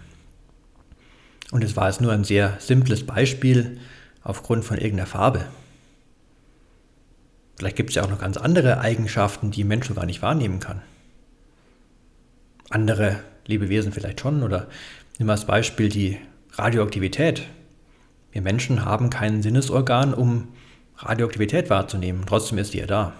Und 1.51 1.63
es 1.63 1.75
war 1.75 1.87
jetzt 1.87 2.01
nur 2.01 2.11
ein 2.11 2.23
sehr 2.23 2.57
simples 2.59 3.05
Beispiel 3.05 3.79
aufgrund 4.21 4.65
von 4.65 4.77
irgendeiner 4.77 5.07
Farbe. 5.07 5.47
Vielleicht 7.57 7.75
gibt 7.75 7.89
es 7.89 7.95
ja 7.95 8.03
auch 8.03 8.09
noch 8.09 8.19
ganz 8.19 8.37
andere 8.37 8.79
Eigenschaften, 8.79 9.49
die 9.51 9.63
ein 9.63 9.67
Mensch 9.67 9.93
gar 9.93 10.05
nicht 10.05 10.21
wahrnehmen 10.21 10.59
kann. 10.59 10.81
Andere 12.69 13.19
Lebewesen 13.47 13.91
vielleicht 13.91 14.19
schon. 14.19 14.43
Oder 14.43 14.67
nimm 15.17 15.29
als 15.29 15.45
Beispiel 15.45 15.89
die 15.89 16.19
Radioaktivität. 16.53 17.47
Wir 18.31 18.41
Menschen 18.41 18.85
haben 18.85 19.09
kein 19.09 19.41
Sinnesorgan, 19.41 20.13
um 20.13 20.49
Radioaktivität 20.97 21.69
wahrzunehmen. 21.69 22.23
Trotzdem 22.27 22.57
ist 22.57 22.73
die 22.73 22.79
ja 22.79 22.85
da. 22.85 23.13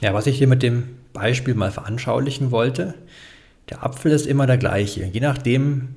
Ja, 0.00 0.14
was 0.14 0.26
ich 0.26 0.38
hier 0.38 0.46
mit 0.46 0.62
dem 0.62 0.96
Beispiel 1.12 1.54
mal 1.54 1.70
veranschaulichen 1.70 2.50
wollte, 2.50 2.94
der 3.68 3.84
Apfel 3.84 4.12
ist 4.12 4.26
immer 4.26 4.46
der 4.46 4.58
gleiche. 4.58 5.04
Je 5.04 5.20
nachdem, 5.20 5.88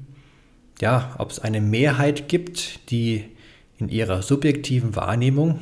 ja, 0.81 1.15
ob 1.17 1.31
es 1.31 1.39
eine 1.39 1.61
Mehrheit 1.61 2.27
gibt, 2.27 2.91
die 2.91 3.25
in 3.77 3.89
ihrer 3.89 4.21
subjektiven 4.21 4.95
Wahrnehmung 4.95 5.59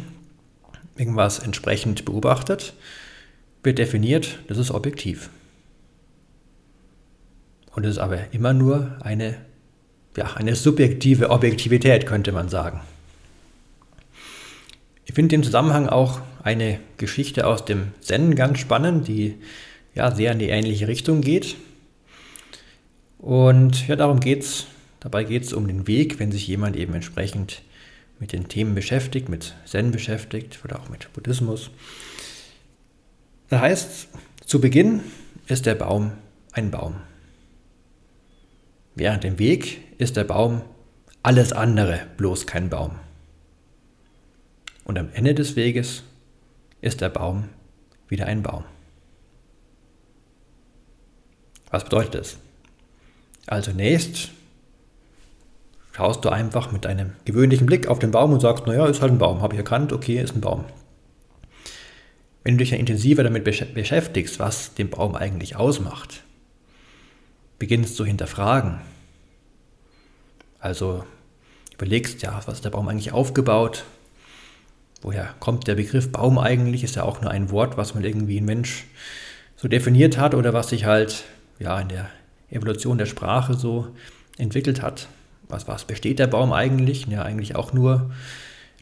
irgendwas 0.98 1.40
entsprechend 1.40 2.06
beobachtet, 2.06 2.74
wird 3.64 3.78
definiert, 3.78 4.40
das 4.48 4.58
ist 4.58 4.72
objektiv. 4.72 5.30
Und 7.74 7.86
es 7.86 7.92
ist 7.92 8.00
aber 8.00 8.34
immer 8.34 8.54
nur 8.54 8.98
eine, 9.02 9.38
ja, 10.18 10.34
eine 10.36 10.56
subjektive 10.56 11.30
Objektivität, 11.30 12.06
könnte 12.06 12.32
man 12.32 12.50
sagen. 12.50 12.82
Ich 15.06 15.16
finde 15.16 15.36
im 15.36 15.44
Zusammenhang 15.44 15.88
auch 15.88 16.22
eine 16.44 16.80
Geschichte 16.98 17.48
aus 17.48 17.66
dem 17.66 17.88
Zen 18.02 18.36
ganz 18.36 18.60
spannend, 18.60 19.08
die 19.08 19.36
ja 19.94 20.14
sehr 20.14 20.32
in 20.32 20.40
die 20.40 20.50
ähnliche 20.50 20.88
Richtung 20.88 21.22
geht. 21.22 21.56
Und 23.18 23.88
ja, 23.88 23.96
darum 23.96 24.20
geht's. 24.20 24.66
Dabei 25.00 25.24
geht 25.24 25.44
es 25.44 25.54
um 25.54 25.68
den 25.68 25.88
Weg, 25.88 26.20
wenn 26.20 26.32
sich 26.32 26.48
jemand 26.48 26.76
eben 26.76 26.94
entsprechend 26.94 27.64
mit 28.20 28.34
den 28.34 28.48
Themen 28.48 28.76
beschäftigt, 28.76 29.30
mit 29.30 29.56
Zen 29.66 29.92
beschäftigt 29.92 30.60
oder 30.64 30.80
auch 30.80 30.90
mit 30.90 31.12
Buddhismus. 31.14 31.72
Das 33.50 33.62
heißt, 33.62 34.08
zu 34.46 34.62
Beginn 34.62 35.02
ist 35.48 35.66
der 35.66 35.76
Baum 35.76 36.12
ein 36.52 36.70
Baum. 36.70 36.96
Während 38.96 39.24
dem 39.24 39.40
Weg 39.40 39.82
ist 39.98 40.18
der 40.18 40.24
Baum 40.24 40.62
alles 41.24 41.54
andere, 41.54 42.02
bloß 42.18 42.48
kein 42.48 42.70
Baum. 42.70 42.92
Und 44.84 44.98
am 44.98 45.10
Ende 45.14 45.34
des 45.34 45.56
Weges 45.56 46.04
ist 46.82 47.02
der 47.02 47.10
Baum 47.10 47.50
wieder 48.08 48.26
ein 48.26 48.44
Baum. 48.44 48.66
Was 51.70 51.84
bedeutet 51.86 52.16
das? 52.16 52.38
Also 53.48 53.72
nächst 53.72 54.32
schaust 55.94 56.26
du 56.26 56.30
einfach 56.30 56.72
mit 56.72 56.86
deinem 56.86 57.14
gewöhnlichen 57.26 57.66
Blick 57.66 57.88
auf 57.88 58.00
den 58.00 58.12
Baum 58.12 58.34
und 58.34 58.42
sagst, 58.42 58.68
naja, 58.68 58.86
ist 58.88 59.02
halt 59.02 59.14
ein 59.14 59.18
Baum, 59.18 59.42
habe 59.42 59.54
ich 59.54 59.60
erkannt, 59.60 59.94
okay, 59.94 60.22
ist 60.22 60.36
ein 60.36 60.42
Baum. 60.42 60.66
Wenn 62.44 62.56
du 62.56 62.64
dich 62.64 62.72
dann 62.72 62.80
intensiver 62.80 63.24
damit 63.24 63.44
beschäftigst, 63.44 64.40
was 64.40 64.74
den 64.74 64.90
Baum 64.90 65.16
eigentlich 65.16 65.56
ausmacht, 65.56 66.24
beginnst 67.62 68.00
du 68.00 68.06
hinterfragen. 68.06 68.80
Also 70.60 71.04
überlegst, 71.76 72.24
ja, 72.24 72.42
was 72.44 72.56
ist 72.56 72.66
der 72.66 72.72
Baum 72.72 72.88
eigentlich 72.88 73.12
aufgebaut? 73.12 73.84
Woher 75.04 75.36
kommt 75.40 75.68
der 75.68 75.76
Begriff 75.76 76.12
Baum 76.12 76.40
eigentlich? 76.40 76.84
Ist 76.84 76.96
ja 76.96 77.04
auch 77.04 77.22
nur 77.22 77.30
ein 77.30 77.52
Wort, 77.52 77.78
was 77.78 77.94
man 77.94 78.04
irgendwie 78.04 78.42
ein 78.42 78.46
Mensch 78.46 78.86
so 79.58 79.68
definiert 79.68 80.18
hat 80.18 80.34
oder 80.34 80.54
was 80.54 80.70
sich 80.70 80.86
halt 80.86 81.24
ja 81.60 81.80
in 81.80 81.90
der 81.90 82.10
Evolution 82.50 82.98
der 82.98 83.06
Sprache 83.06 83.54
so 83.54 83.90
entwickelt 84.40 84.82
hat. 84.82 85.08
Was, 85.48 85.68
was 85.68 85.86
besteht 85.86 86.18
der 86.18 86.26
Baum 86.26 86.54
eigentlich? 86.54 87.06
Ja, 87.06 87.22
eigentlich 87.22 87.56
auch 87.56 87.74
nur 87.74 88.10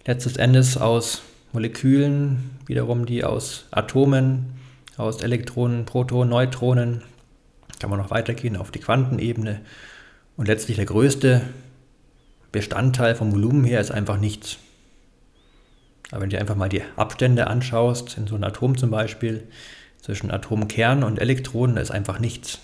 letztes 0.07 0.37
Endes 0.37 0.77
aus 0.77 1.21
Molekülen, 1.51 2.51
wiederum 2.65 3.05
die 3.05 3.25
aus 3.25 3.65
Atomen, 3.71 4.53
aus 4.95 5.21
Elektronen, 5.21 5.83
Protonen, 5.83 6.29
Neutronen. 6.29 7.01
Kann 7.79 7.89
man 7.89 7.99
noch 7.99 8.11
weitergehen 8.11 8.57
auf 8.57 8.71
die 8.71 8.79
Quantenebene. 8.79 9.61
Und 10.37 10.47
letztlich 10.47 10.77
der 10.77 10.85
größte 10.85 11.41
Bestandteil 12.51 13.15
vom 13.15 13.31
Volumen 13.31 13.63
her 13.63 13.79
ist 13.79 13.91
einfach 13.91 14.17
nichts. 14.17 14.57
Aber 16.11 16.21
wenn 16.21 16.29
du 16.29 16.35
dir 16.35 16.41
einfach 16.41 16.55
mal 16.55 16.69
die 16.69 16.83
Abstände 16.95 17.47
anschaust, 17.47 18.17
in 18.17 18.27
so 18.27 18.35
einem 18.35 18.45
Atom 18.45 18.77
zum 18.77 18.89
Beispiel, 18.89 19.47
zwischen 20.01 20.31
Atomkern 20.31 21.03
und 21.03 21.19
Elektronen, 21.19 21.75
da 21.75 21.81
ist 21.81 21.91
einfach 21.91 22.19
nichts. 22.19 22.59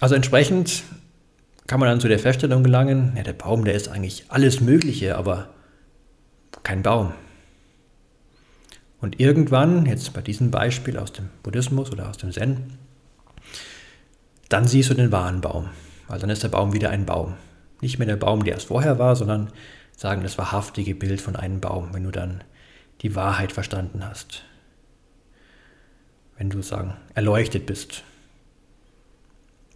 Also 0.00 0.14
entsprechend 0.14 0.84
kann 1.66 1.80
man 1.80 1.88
dann 1.88 2.00
zu 2.00 2.08
der 2.08 2.18
Feststellung 2.18 2.62
gelangen, 2.62 3.12
ja, 3.16 3.22
der 3.22 3.32
Baum, 3.32 3.64
der 3.64 3.74
ist 3.74 3.88
eigentlich 3.88 4.26
alles 4.28 4.60
Mögliche, 4.60 5.16
aber 5.16 5.50
kein 6.62 6.82
Baum. 6.82 7.12
Und 9.00 9.20
irgendwann, 9.20 9.86
jetzt 9.86 10.12
bei 10.12 10.22
diesem 10.22 10.50
Beispiel 10.50 10.98
aus 10.98 11.12
dem 11.12 11.28
Buddhismus 11.42 11.92
oder 11.92 12.08
aus 12.08 12.16
dem 12.16 12.32
Zen, 12.32 12.78
dann 14.48 14.66
siehst 14.66 14.90
du 14.90 14.94
den 14.94 15.12
wahren 15.12 15.40
Baum. 15.40 15.68
Also 16.08 16.22
dann 16.22 16.30
ist 16.30 16.42
der 16.42 16.48
Baum 16.48 16.72
wieder 16.72 16.90
ein 16.90 17.04
Baum. 17.04 17.34
Nicht 17.80 17.98
mehr 17.98 18.06
der 18.06 18.16
Baum, 18.16 18.44
der 18.44 18.56
es 18.56 18.64
vorher 18.64 18.98
war, 18.98 19.16
sondern 19.16 19.50
sagen 19.96 20.22
das 20.22 20.38
wahrhaftige 20.38 20.94
Bild 20.94 21.20
von 21.20 21.36
einem 21.36 21.60
Baum, 21.60 21.88
wenn 21.92 22.04
du 22.04 22.10
dann 22.10 22.42
die 23.02 23.14
Wahrheit 23.14 23.52
verstanden 23.52 24.04
hast. 24.04 24.44
Wenn 26.38 26.50
du 26.50 26.62
sagen, 26.62 26.94
erleuchtet 27.14 27.66
bist 27.66 28.02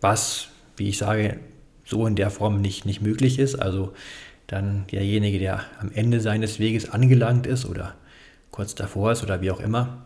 was, 0.00 0.48
wie 0.76 0.88
ich 0.88 0.98
sage, 0.98 1.38
so 1.84 2.06
in 2.06 2.16
der 2.16 2.30
Form 2.30 2.60
nicht, 2.60 2.86
nicht 2.86 3.00
möglich 3.00 3.38
ist. 3.38 3.56
Also 3.56 3.92
dann 4.46 4.86
derjenige, 4.90 5.38
der 5.38 5.64
am 5.78 5.92
Ende 5.92 6.20
seines 6.20 6.58
Weges 6.58 6.90
angelangt 6.90 7.46
ist 7.46 7.66
oder 7.66 7.94
kurz 8.60 8.74
davor 8.74 9.12
ist 9.12 9.22
oder 9.22 9.40
wie 9.40 9.50
auch 9.50 9.58
immer, 9.58 10.02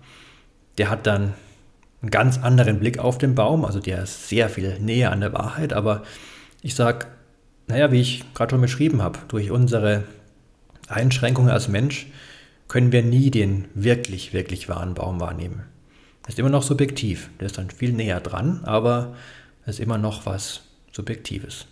der 0.79 0.89
hat 0.89 1.09
dann 1.09 1.35
einen 2.03 2.11
ganz 2.13 2.39
anderen 2.39 2.79
Blick 2.79 3.01
auf 3.01 3.19
den 3.19 3.35
Baum, 3.35 3.65
also 3.65 3.81
der 3.81 4.05
ist 4.05 4.29
sehr 4.29 4.49
viel 4.49 4.79
näher 4.79 5.11
an 5.11 5.23
der 5.23 5.33
Wahrheit, 5.33 5.73
aber 5.73 6.05
ich 6.63 6.77
sage, 6.77 7.07
naja, 7.67 7.91
wie 7.91 8.01
ich 8.01 8.33
gerade 8.33 8.51
schon 8.53 8.61
beschrieben 8.61 9.03
habe, 9.03 9.19
durch 9.27 9.51
unsere 9.51 10.05
Einschränkungen 10.87 11.51
als 11.51 11.67
Mensch 11.67 12.07
können 12.69 12.93
wir 12.93 13.03
nie 13.03 13.33
den 13.33 13.65
wirklich, 13.75 14.33
wirklich 14.33 14.69
wahren 14.69 14.95
Baum 14.95 15.19
wahrnehmen. 15.19 15.65
Das 16.23 16.35
ist 16.35 16.39
immer 16.39 16.49
noch 16.49 16.63
subjektiv, 16.63 17.31
der 17.41 17.47
ist 17.47 17.59
dann 17.59 17.71
viel 17.71 17.93
näher 17.93 18.21
dran, 18.21 18.61
aber 18.63 19.17
ist 19.67 19.81
immer 19.81 19.99
noch 19.99 20.27
was 20.27 20.63
Subjektives. 20.93 21.67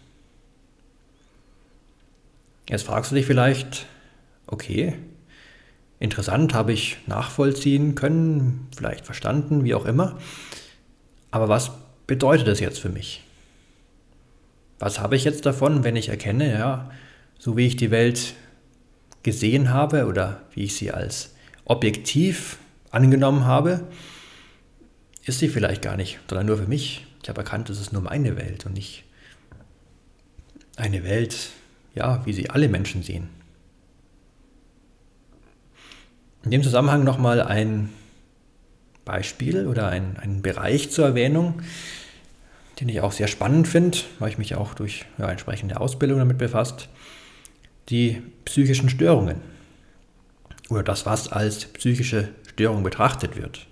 Jetzt 2.69 2.83
fragst 2.83 3.13
du 3.13 3.15
dich 3.15 3.27
vielleicht, 3.27 3.87
okay, 4.49 4.97
interessant, 6.03 6.55
habe 6.55 6.73
ich 6.73 6.99
nachvollziehen 7.07 7.95
können, 7.95 8.69
vielleicht 8.77 9.07
verstanden, 9.07 9.65
wie 9.65 9.75
auch 9.75 9.87
immer. 9.87 10.19
Aber 11.31 11.49
was 11.49 11.71
bedeutet 12.07 12.49
das 12.49 12.61
jetzt 12.61 12.79
für 12.79 12.89
mich? 12.89 13.23
Was 14.79 14.99
habe 15.01 15.17
ich 15.17 15.25
jetzt 15.25 15.47
davon, 15.47 15.85
wenn 15.85 15.97
ich 15.97 16.09
erkenne, 16.09 16.53
ja, 16.53 16.91
so 17.39 17.57
wie 17.57 17.67
ich 17.67 17.77
die 17.77 17.91
Welt 17.91 18.35
gesehen 19.23 19.71
habe 19.71 20.07
oder 20.07 20.43
wie 20.53 20.65
ich 20.65 20.75
sie 20.75 20.91
als 20.91 21.35
objektiv 21.65 22.59
angenommen 22.91 23.45
habe, 23.45 23.87
ist 25.25 25.39
sie 25.39 25.49
vielleicht 25.49 25.83
gar 25.83 25.97
nicht, 25.97 26.19
sondern 26.29 26.47
nur 26.47 26.59
für 26.59 26.67
mich 26.67 27.07
ich 27.23 27.29
habe 27.29 27.41
erkannt, 27.41 27.71
es 27.71 27.81
ist 27.81 27.93
nur 27.93 28.03
meine 28.03 28.37
Welt 28.37 28.67
und 28.67 28.75
nicht 28.75 29.05
eine 30.77 31.05
Welt, 31.05 31.51
ja, 31.95 32.25
wie 32.27 32.33
sie 32.33 32.51
alle 32.51 32.69
Menschen 32.69 33.03
sehen. 33.03 33.29
In 36.45 36.51
dem 36.51 36.63
Zusammenhang 36.63 37.05
nochmal 37.05 37.41
ein 37.41 37.91
Beispiel 39.05 39.67
oder 39.67 39.89
ein, 39.89 40.17
ein 40.21 40.43
Bereich 40.43 40.91
zur 40.91 41.07
Erwähnung, 41.07 41.63
den 42.81 42.89
ich 42.89 43.01
auch 43.01 43.13
sehr 43.13 43.29
spannend 43.29 43.69
finde, 43.69 43.99
weil 44.19 44.31
ich 44.31 44.39
mich 44.39 44.55
auch 44.55 44.75
durch 44.75 45.05
ja, 45.19 45.31
entsprechende 45.31 45.81
Ausbildung 45.81 46.19
damit 46.19 46.39
befasst. 46.39 46.89
Die 47.89 48.23
psychischen 48.45 48.89
Störungen 48.89 49.41
oder 50.69 50.83
das, 50.83 51.07
was 51.07 51.31
als 51.31 51.65
psychische 51.67 52.29
Störung 52.49 52.83
betrachtet 52.83 53.37
wird. 53.37 53.67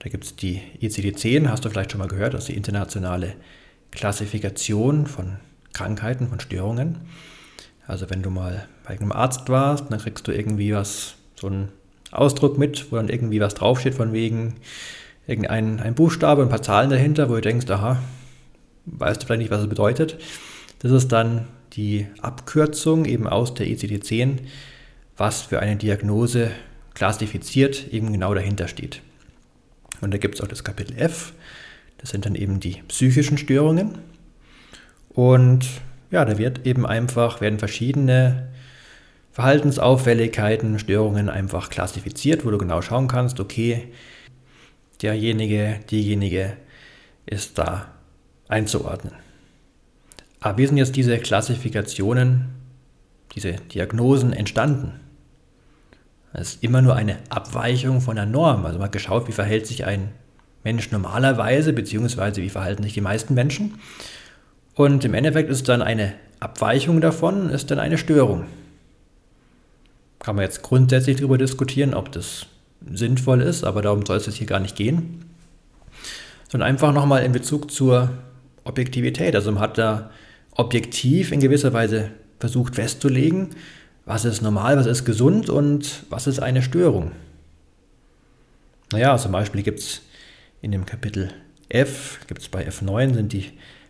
Da 0.00 0.08
gibt 0.08 0.24
es 0.24 0.36
die 0.36 0.60
ICD-10, 0.80 1.48
hast 1.48 1.64
du 1.64 1.70
vielleicht 1.70 1.92
schon 1.92 1.98
mal 2.00 2.08
gehört, 2.08 2.34
das 2.34 2.42
ist 2.42 2.48
die 2.48 2.56
internationale 2.56 3.34
Klassifikation 3.90 5.06
von 5.06 5.36
Krankheiten, 5.72 6.28
von 6.28 6.40
Störungen. 6.40 6.98
Also 7.86 8.10
wenn 8.10 8.22
du 8.22 8.30
mal 8.30 8.68
bei 8.84 8.90
einem 8.90 9.12
Arzt 9.12 9.48
warst, 9.48 9.86
dann 9.90 9.98
kriegst 9.98 10.26
du 10.28 10.32
irgendwie 10.32 10.74
was, 10.74 11.14
so 11.38 11.46
einen 11.46 11.68
Ausdruck 12.10 12.58
mit, 12.58 12.90
wo 12.90 12.96
dann 12.96 13.08
irgendwie 13.08 13.40
was 13.40 13.54
draufsteht 13.54 13.94
von 13.94 14.12
wegen 14.12 14.54
irgendein 15.26 15.80
ein 15.80 15.94
Buchstabe 15.94 16.42
ein 16.42 16.48
paar 16.48 16.62
Zahlen 16.62 16.90
dahinter, 16.90 17.28
wo 17.28 17.34
du 17.34 17.40
denkst, 17.40 17.70
aha, 17.70 18.02
weißt 18.86 19.22
du 19.22 19.26
vielleicht 19.26 19.40
nicht, 19.40 19.50
was 19.50 19.62
es 19.62 19.68
bedeutet. 19.68 20.18
Das 20.78 20.90
ist 20.90 21.08
dann 21.08 21.46
die 21.74 22.06
Abkürzung 22.20 23.04
eben 23.04 23.26
aus 23.26 23.54
der 23.54 23.66
ICD-10, 23.66 24.38
was 25.16 25.42
für 25.42 25.60
eine 25.60 25.76
Diagnose 25.76 26.50
klassifiziert 26.94 27.92
eben 27.92 28.12
genau 28.12 28.34
dahinter 28.34 28.68
steht. 28.68 29.02
Und 30.00 30.12
da 30.14 30.18
gibt 30.18 30.36
es 30.36 30.40
auch 30.40 30.48
das 30.48 30.64
Kapitel 30.64 30.96
F, 30.96 31.32
das 31.98 32.10
sind 32.10 32.24
dann 32.24 32.34
eben 32.34 32.60
die 32.60 32.82
psychischen 32.88 33.38
Störungen. 33.38 33.98
Und 35.10 35.68
ja, 36.10 36.24
da 36.24 36.38
wird 36.38 36.66
eben 36.66 36.86
einfach, 36.86 37.40
werden 37.40 37.58
verschiedene 37.58 38.48
Verhaltensauffälligkeiten, 39.38 40.80
Störungen 40.80 41.28
einfach 41.28 41.70
klassifiziert, 41.70 42.44
wo 42.44 42.50
du 42.50 42.58
genau 42.58 42.82
schauen 42.82 43.06
kannst, 43.06 43.38
okay, 43.38 43.86
derjenige, 45.00 45.78
diejenige 45.88 46.56
ist 47.24 47.56
da 47.56 47.86
einzuordnen. 48.48 49.12
Aber 50.40 50.58
wie 50.58 50.66
sind 50.66 50.76
jetzt 50.76 50.96
diese 50.96 51.18
Klassifikationen, 51.18 52.46
diese 53.36 53.52
Diagnosen 53.52 54.32
entstanden? 54.32 54.98
Es 56.32 56.54
ist 56.54 56.64
immer 56.64 56.82
nur 56.82 56.96
eine 56.96 57.18
Abweichung 57.28 58.00
von 58.00 58.16
der 58.16 58.26
Norm. 58.26 58.66
Also 58.66 58.80
man 58.80 58.86
hat 58.86 58.92
geschaut, 58.92 59.28
wie 59.28 59.32
verhält 59.32 59.68
sich 59.68 59.84
ein 59.84 60.08
Mensch 60.64 60.90
normalerweise, 60.90 61.72
beziehungsweise 61.72 62.42
wie 62.42 62.50
verhalten 62.50 62.82
sich 62.82 62.94
die 62.94 63.00
meisten 63.00 63.34
Menschen. 63.34 63.78
Und 64.74 65.04
im 65.04 65.14
Endeffekt 65.14 65.48
ist 65.48 65.68
dann 65.68 65.80
eine 65.80 66.14
Abweichung 66.40 67.00
davon, 67.00 67.50
ist 67.50 67.70
dann 67.70 67.78
eine 67.78 67.98
Störung. 67.98 68.44
Kann 70.28 70.36
man 70.36 70.44
jetzt 70.44 70.62
grundsätzlich 70.62 71.16
darüber 71.16 71.38
diskutieren, 71.38 71.94
ob 71.94 72.12
das 72.12 72.44
sinnvoll 72.86 73.40
ist, 73.40 73.64
aber 73.64 73.80
darum 73.80 74.04
soll 74.04 74.18
es 74.18 74.26
jetzt 74.26 74.34
hier 74.34 74.46
gar 74.46 74.60
nicht 74.60 74.76
gehen. 74.76 75.24
Sondern 76.50 76.68
einfach 76.68 76.92
nochmal 76.92 77.24
in 77.24 77.32
Bezug 77.32 77.70
zur 77.70 78.10
Objektivität. 78.62 79.34
Also 79.34 79.50
man 79.52 79.62
hat 79.62 79.78
da 79.78 80.10
objektiv 80.50 81.32
in 81.32 81.40
gewisser 81.40 81.72
Weise 81.72 82.10
versucht 82.40 82.74
festzulegen, 82.74 83.54
was 84.04 84.26
ist 84.26 84.42
normal, 84.42 84.76
was 84.76 84.84
ist 84.84 85.06
gesund 85.06 85.48
und 85.48 86.04
was 86.10 86.26
ist 86.26 86.40
eine 86.40 86.60
Störung. 86.60 87.12
Naja, 88.92 89.16
zum 89.16 89.32
Beispiel 89.32 89.62
gibt 89.62 89.78
es 89.78 90.02
in 90.60 90.72
dem 90.72 90.84
Kapitel 90.84 91.32
F, 91.70 92.20
gibt 92.26 92.42
es 92.42 92.50
bei 92.50 92.68
F9, 92.68 93.14
sind 93.14 93.32
die 93.32 93.46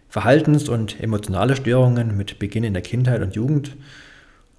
Verhaltens- 0.09 0.68
und 0.68 1.00
emotionale 1.00 1.57
Störungen 1.57 2.16
mit 2.16 2.38
Beginn 2.38 2.62
in 2.62 2.75
der 2.75 2.83
Kindheit 2.83 3.23
und 3.23 3.35
Jugend. 3.35 3.75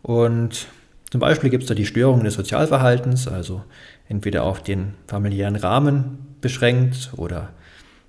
Und 0.02 0.68
zum 1.12 1.22
Beispiel 1.22 1.50
gibt 1.50 1.64
es 1.64 1.70
da 1.70 1.76
die 1.76 1.86
Störungen 1.86 2.24
des 2.24 2.36
Sozialverhaltens, 2.36 3.28
also 3.28 3.64
entweder 4.08 4.44
auf 4.44 4.62
den 4.62 4.94
familiären 5.08 5.56
Rahmen 5.56 6.36
beschränkt 6.42 7.12
oder 7.18 7.50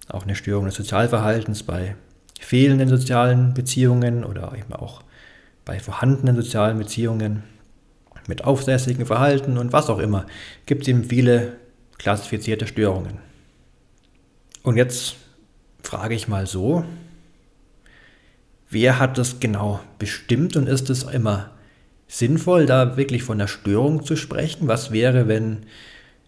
auch 0.08 0.24
eine 0.24 0.34
Störung 0.34 0.66
des 0.66 0.74
Sozialverhaltens 0.74 1.62
bei 1.62 1.96
fehlenden 2.38 2.88
sozialen 2.88 3.54
Beziehungen 3.54 4.24
oder 4.24 4.52
eben 4.56 4.72
auch 4.72 5.02
bei 5.64 5.78
vorhandenen 5.78 6.36
sozialen 6.36 6.78
Beziehungen 6.78 7.42
mit 8.26 8.44
aufsässigen 8.44 9.06
Verhalten 9.06 9.56
und 9.56 9.72
was 9.72 9.88
auch 9.88 9.98
immer, 9.98 10.26
gibt 10.66 10.82
es 10.82 10.88
eben 10.88 11.04
viele 11.04 11.56
klassifizierte 11.98 12.66
Störungen. 12.66 13.18
Und 14.62 14.76
jetzt 14.76 15.16
frage 15.82 16.14
ich 16.14 16.28
mal 16.28 16.46
so, 16.46 16.84
wer 18.68 18.98
hat 18.98 19.18
das 19.18 19.40
genau 19.40 19.80
bestimmt 19.98 20.56
und 20.56 20.66
ist 20.66 20.90
es 20.90 21.02
immer 21.04 21.50
sinnvoll, 22.10 22.66
da 22.66 22.96
wirklich 22.96 23.22
von 23.22 23.40
einer 23.40 23.48
Störung 23.48 24.04
zu 24.04 24.16
sprechen? 24.16 24.66
Was 24.66 24.90
wäre, 24.90 25.28
wenn 25.28 25.64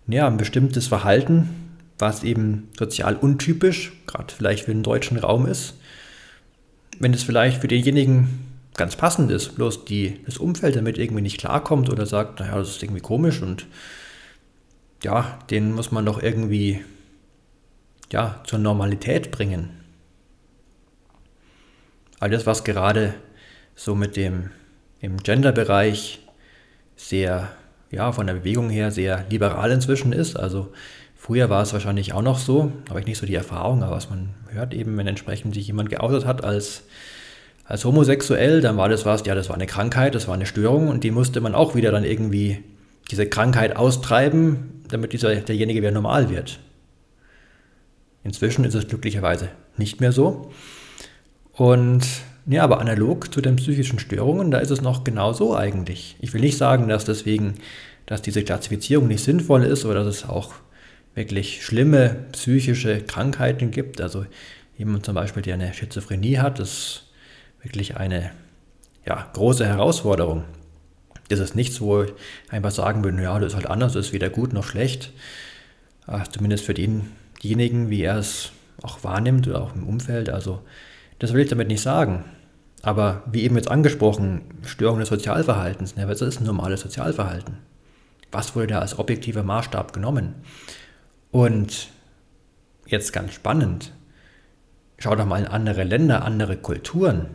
ja, 0.07 0.27
ein 0.27 0.37
bestimmtes 0.37 0.87
Verhalten, 0.87 1.49
was 1.99 2.23
eben 2.23 2.69
sozial 2.79 3.17
untypisch, 3.17 3.93
gerade 4.07 4.33
vielleicht 4.35 4.65
für 4.65 4.73
den 4.73 4.85
deutschen 4.85 5.19
Raum 5.19 5.47
ist, 5.47 5.75
wenn 6.99 7.13
es 7.13 7.25
vielleicht 7.25 7.61
für 7.61 7.69
denjenigen 7.69 8.29
ganz 8.75 8.97
passend 8.97 9.31
ist, 9.31 9.57
bloß 9.57 9.85
die, 9.85 10.21
das 10.25 10.39
Umfeld 10.39 10.77
damit 10.77 10.99
irgendwie 10.99 11.23
nicht 11.23 11.39
klarkommt 11.39 11.91
oder 11.91 12.07
sagt, 12.07 12.41
naja, 12.41 12.57
das 12.57 12.71
ist 12.71 12.83
irgendwie 12.83 13.01
komisch 13.01 13.43
und 13.43 13.67
ja, 15.03 15.39
den 15.51 15.73
muss 15.73 15.91
man 15.91 16.07
doch 16.07 16.23
irgendwie 16.23 16.81
ja, 18.13 18.41
zur 18.45 18.61
Normalität 18.61 19.33
bringen. 19.33 19.71
All 22.21 22.31
das, 22.31 22.47
was 22.47 22.63
gerade 22.63 23.15
so 23.75 23.97
mit 23.97 24.17
dem 24.17 24.51
im 25.03 25.19
Gender-Bereich 25.19 26.21
sehr, 26.97 27.49
ja, 27.91 28.13
von 28.13 28.27
der 28.27 28.35
Bewegung 28.35 28.71
her 28.71 28.91
sehr 28.91 29.27
liberal 29.29 29.71
inzwischen 29.73 30.13
ist. 30.13 30.37
Also 30.37 30.73
früher 31.17 31.51
war 31.51 31.63
es 31.63 31.73
wahrscheinlich 31.73 32.15
auch 32.15 32.23
noch 32.23 32.39
so, 32.39 32.73
habe 32.89 33.01
ich 33.01 33.07
nicht 33.07 33.19
so 33.19 33.27
die 33.27 33.35
Erfahrung, 33.35 33.83
aber 33.83 33.97
was 33.97 34.09
man 34.09 34.31
hört 34.49 34.73
eben, 34.73 34.97
wenn 34.97 35.09
entsprechend 35.09 35.55
sich 35.55 35.67
jemand 35.67 35.91
geoutet 35.91 36.25
hat 36.25 36.45
als, 36.45 36.85
als 37.65 37.85
homosexuell, 37.85 38.61
dann 38.61 38.77
war 38.77 38.89
das 38.89 39.05
was, 39.05 39.27
ja, 39.27 39.35
das 39.35 39.49
war 39.49 39.57
eine 39.57 39.67
Krankheit, 39.67 40.15
das 40.15 40.29
war 40.29 40.35
eine 40.35 40.47
Störung 40.47 40.89
und 40.89 41.05
die 41.05 41.11
musste 41.11 41.41
man 41.41 41.57
auch 41.57 41.75
wieder 41.75 41.91
dann 41.91 42.05
irgendwie 42.05 42.63
diese 43.11 43.27
Krankheit 43.27 43.77
austreiben, 43.77 44.85
damit 44.89 45.13
dieser, 45.13 45.35
derjenige 45.35 45.81
wieder 45.81 45.91
normal 45.91 46.31
wird. 46.31 46.61
Inzwischen 48.23 48.65
ist 48.65 48.75
es 48.75 48.87
glücklicherweise 48.87 49.49
nicht 49.77 50.01
mehr 50.01 50.13
so. 50.13 50.53
Und 51.55 52.07
ja, 52.47 52.65
aber 52.65 52.81
analog 52.81 53.33
zu 53.33 53.41
den 53.41 53.57
psychischen 53.57 53.99
Störungen, 53.99 54.51
da 54.51 54.59
ist 54.59 54.71
es 54.71 54.81
noch 54.81 55.05
genau 55.05 55.33
so 55.33 55.57
eigentlich. 55.57 56.17
Ich 56.21 56.33
will 56.35 56.41
nicht 56.41 56.59
sagen, 56.59 56.89
dass 56.89 57.05
deswegen, 57.05 57.55
dass 58.07 58.23
diese 58.23 58.43
Klassifizierung 58.43 59.07
nicht 59.07 59.23
sinnvoll 59.23 59.63
ist 59.65 59.85
oder 59.85 60.05
dass 60.05 60.17
es 60.17 60.29
auch 60.29 60.55
wirklich 61.15 61.65
schlimme 61.65 62.17
psychische 62.33 63.01
Krankheiten 63.01 63.71
gibt. 63.71 64.01
Also 64.01 64.27
jemand 64.77 65.05
zum 65.07 65.15
Beispiel, 65.15 65.43
der 65.43 65.55
eine 65.55 65.73
Schizophrenie 65.73 66.39
hat, 66.39 66.59
ist 66.59 67.09
wirklich 67.63 67.97
eine 67.97 68.33
ja, 69.07 69.29
große 69.33 69.67
Herausforderung. 69.67 70.45
Das 71.29 71.39
ist 71.39 71.55
nichts, 71.55 71.81
wo 71.81 72.03
ich 72.03 72.13
einfach 72.51 72.73
sagen 72.73 73.05
würde, 73.05 73.23
ja, 73.23 73.39
das 73.39 73.53
ist 73.53 73.57
halt 73.57 73.67
anders, 73.67 73.93
das 73.93 74.07
ist 74.07 74.13
weder 74.13 74.31
gut 74.31 74.53
noch 74.53 74.65
schlecht. 74.65 75.13
Ach, 76.07 76.27
zumindest 76.27 76.65
für 76.65 76.75
den, 76.75 77.13
denjenigen, 77.43 77.91
wie 77.91 78.03
er 78.03 78.19
es 78.19 78.51
auch 78.83 79.05
wahrnimmt 79.05 79.47
oder 79.47 79.63
auch 79.63 79.75
im 79.75 79.87
Umfeld. 79.87 80.29
Also 80.29 80.61
das 81.23 81.33
will 81.33 81.43
ich 81.43 81.49
damit 81.49 81.69
nicht 81.69 81.81
sagen. 81.81 82.25
Aber 82.83 83.23
wie 83.31 83.45
eben 83.45 83.55
jetzt 83.55 83.71
angesprochen, 83.71 84.43
Störung 84.67 84.99
des 84.99 85.09
Sozialverhaltens, 85.09 85.95
ne, 85.95 86.09
was 86.09 86.21
ist 86.21 86.41
ein 86.41 86.47
normales 86.47 86.81
Sozialverhalten? 86.81 87.59
Was 88.33 88.57
wurde 88.57 88.67
da 88.67 88.81
als 88.81 88.99
objektiver 88.99 89.45
Maßstab 89.45 89.93
genommen? 89.93 90.35
Und 91.31 91.91
jetzt 92.87 93.13
ganz 93.13 93.35
spannend, 93.35 93.93
schau 94.99 95.15
doch 95.15 95.25
mal 95.25 95.39
in 95.39 95.47
andere 95.47 95.85
Länder, 95.85 96.25
andere 96.25 96.57
Kulturen. 96.57 97.29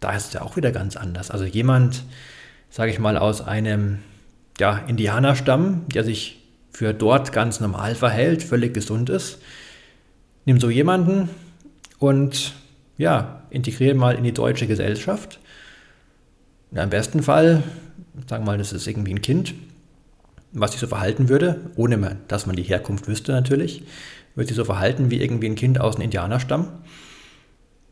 Da 0.00 0.16
ist 0.16 0.28
es 0.28 0.32
ja 0.32 0.40
auch 0.40 0.56
wieder 0.56 0.72
ganz 0.72 0.96
anders. 0.96 1.30
Also 1.30 1.44
jemand, 1.44 2.04
sage 2.70 2.90
ich 2.90 2.98
mal, 2.98 3.18
aus 3.18 3.42
einem 3.42 3.98
ja, 4.58 4.78
Indianerstamm, 4.78 5.84
der 5.88 6.04
sich 6.04 6.42
für 6.70 6.94
dort 6.94 7.32
ganz 7.32 7.60
normal 7.60 7.94
verhält, 7.94 8.42
völlig 8.42 8.72
gesund 8.72 9.10
ist, 9.10 9.42
nimm 10.46 10.58
so 10.58 10.70
jemanden 10.70 11.28
und 11.98 12.54
ja, 12.96 13.42
integriere 13.50 13.94
mal 13.94 14.16
in 14.16 14.24
die 14.24 14.32
deutsche 14.32 14.66
Gesellschaft. 14.66 15.38
Ja, 16.72 16.82
Im 16.82 16.90
besten 16.90 17.22
Fall, 17.22 17.62
sagen 18.28 18.44
wir 18.44 18.52
mal, 18.52 18.58
das 18.58 18.72
ist 18.72 18.86
irgendwie 18.86 19.14
ein 19.14 19.22
Kind, 19.22 19.54
was 20.52 20.72
sich 20.72 20.80
so 20.80 20.86
verhalten 20.86 21.28
würde, 21.28 21.60
ohne 21.76 22.16
dass 22.28 22.46
man 22.46 22.56
die 22.56 22.62
Herkunft 22.62 23.08
wüsste 23.08 23.32
natürlich, 23.32 23.84
würde 24.34 24.48
sich 24.48 24.56
so 24.56 24.64
verhalten 24.64 25.10
wie 25.10 25.20
irgendwie 25.20 25.48
ein 25.48 25.54
Kind 25.54 25.80
aus 25.80 25.96
einem 25.96 26.04
Indianerstamm. 26.04 26.68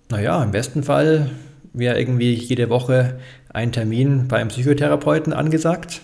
Naja, 0.08 0.42
im 0.42 0.52
besten 0.52 0.82
Fall 0.82 1.30
wäre 1.72 1.98
irgendwie 1.98 2.32
jede 2.32 2.70
Woche 2.70 3.18
ein 3.48 3.72
Termin 3.72 4.28
bei 4.28 4.38
einem 4.38 4.48
Psychotherapeuten 4.48 5.32
angesagt 5.32 6.00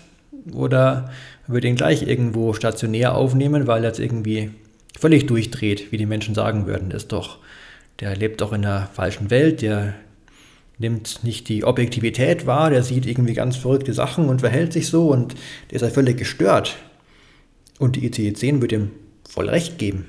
oder 0.53 1.09
würde 1.47 1.67
ihn 1.67 1.75
gleich 1.75 2.07
irgendwo 2.07 2.53
stationär 2.53 3.15
aufnehmen, 3.15 3.67
weil 3.67 3.83
er 3.83 3.89
jetzt 3.89 3.99
irgendwie 3.99 4.51
völlig 4.97 5.25
durchdreht, 5.25 5.91
wie 5.91 5.97
die 5.97 6.05
Menschen 6.05 6.35
sagen 6.35 6.67
würden. 6.67 6.89
Das 6.89 7.03
ist 7.03 7.11
doch 7.11 7.39
der 7.99 8.15
lebt 8.15 8.41
auch 8.41 8.53
in 8.53 8.65
einer 8.65 8.87
falschen 8.93 9.29
Welt, 9.29 9.61
der 9.61 9.93
nimmt 10.77 11.23
nicht 11.23 11.49
die 11.49 11.63
Objektivität 11.63 12.45
wahr, 12.45 12.69
der 12.69 12.83
sieht 12.83 13.05
irgendwie 13.05 13.33
ganz 13.33 13.55
verrückte 13.55 13.93
Sachen 13.93 14.29
und 14.29 14.41
verhält 14.41 14.73
sich 14.73 14.87
so 14.87 15.09
und 15.09 15.35
der 15.69 15.77
ist 15.77 15.81
ja 15.81 15.89
völlig 15.89 16.17
gestört. 16.17 16.77
Und 17.79 17.95
die 17.95 18.09
ICD-10 18.09 18.61
würde 18.61 18.75
ihm 18.75 18.91
voll 19.27 19.49
recht 19.49 19.77
geben. 19.77 20.05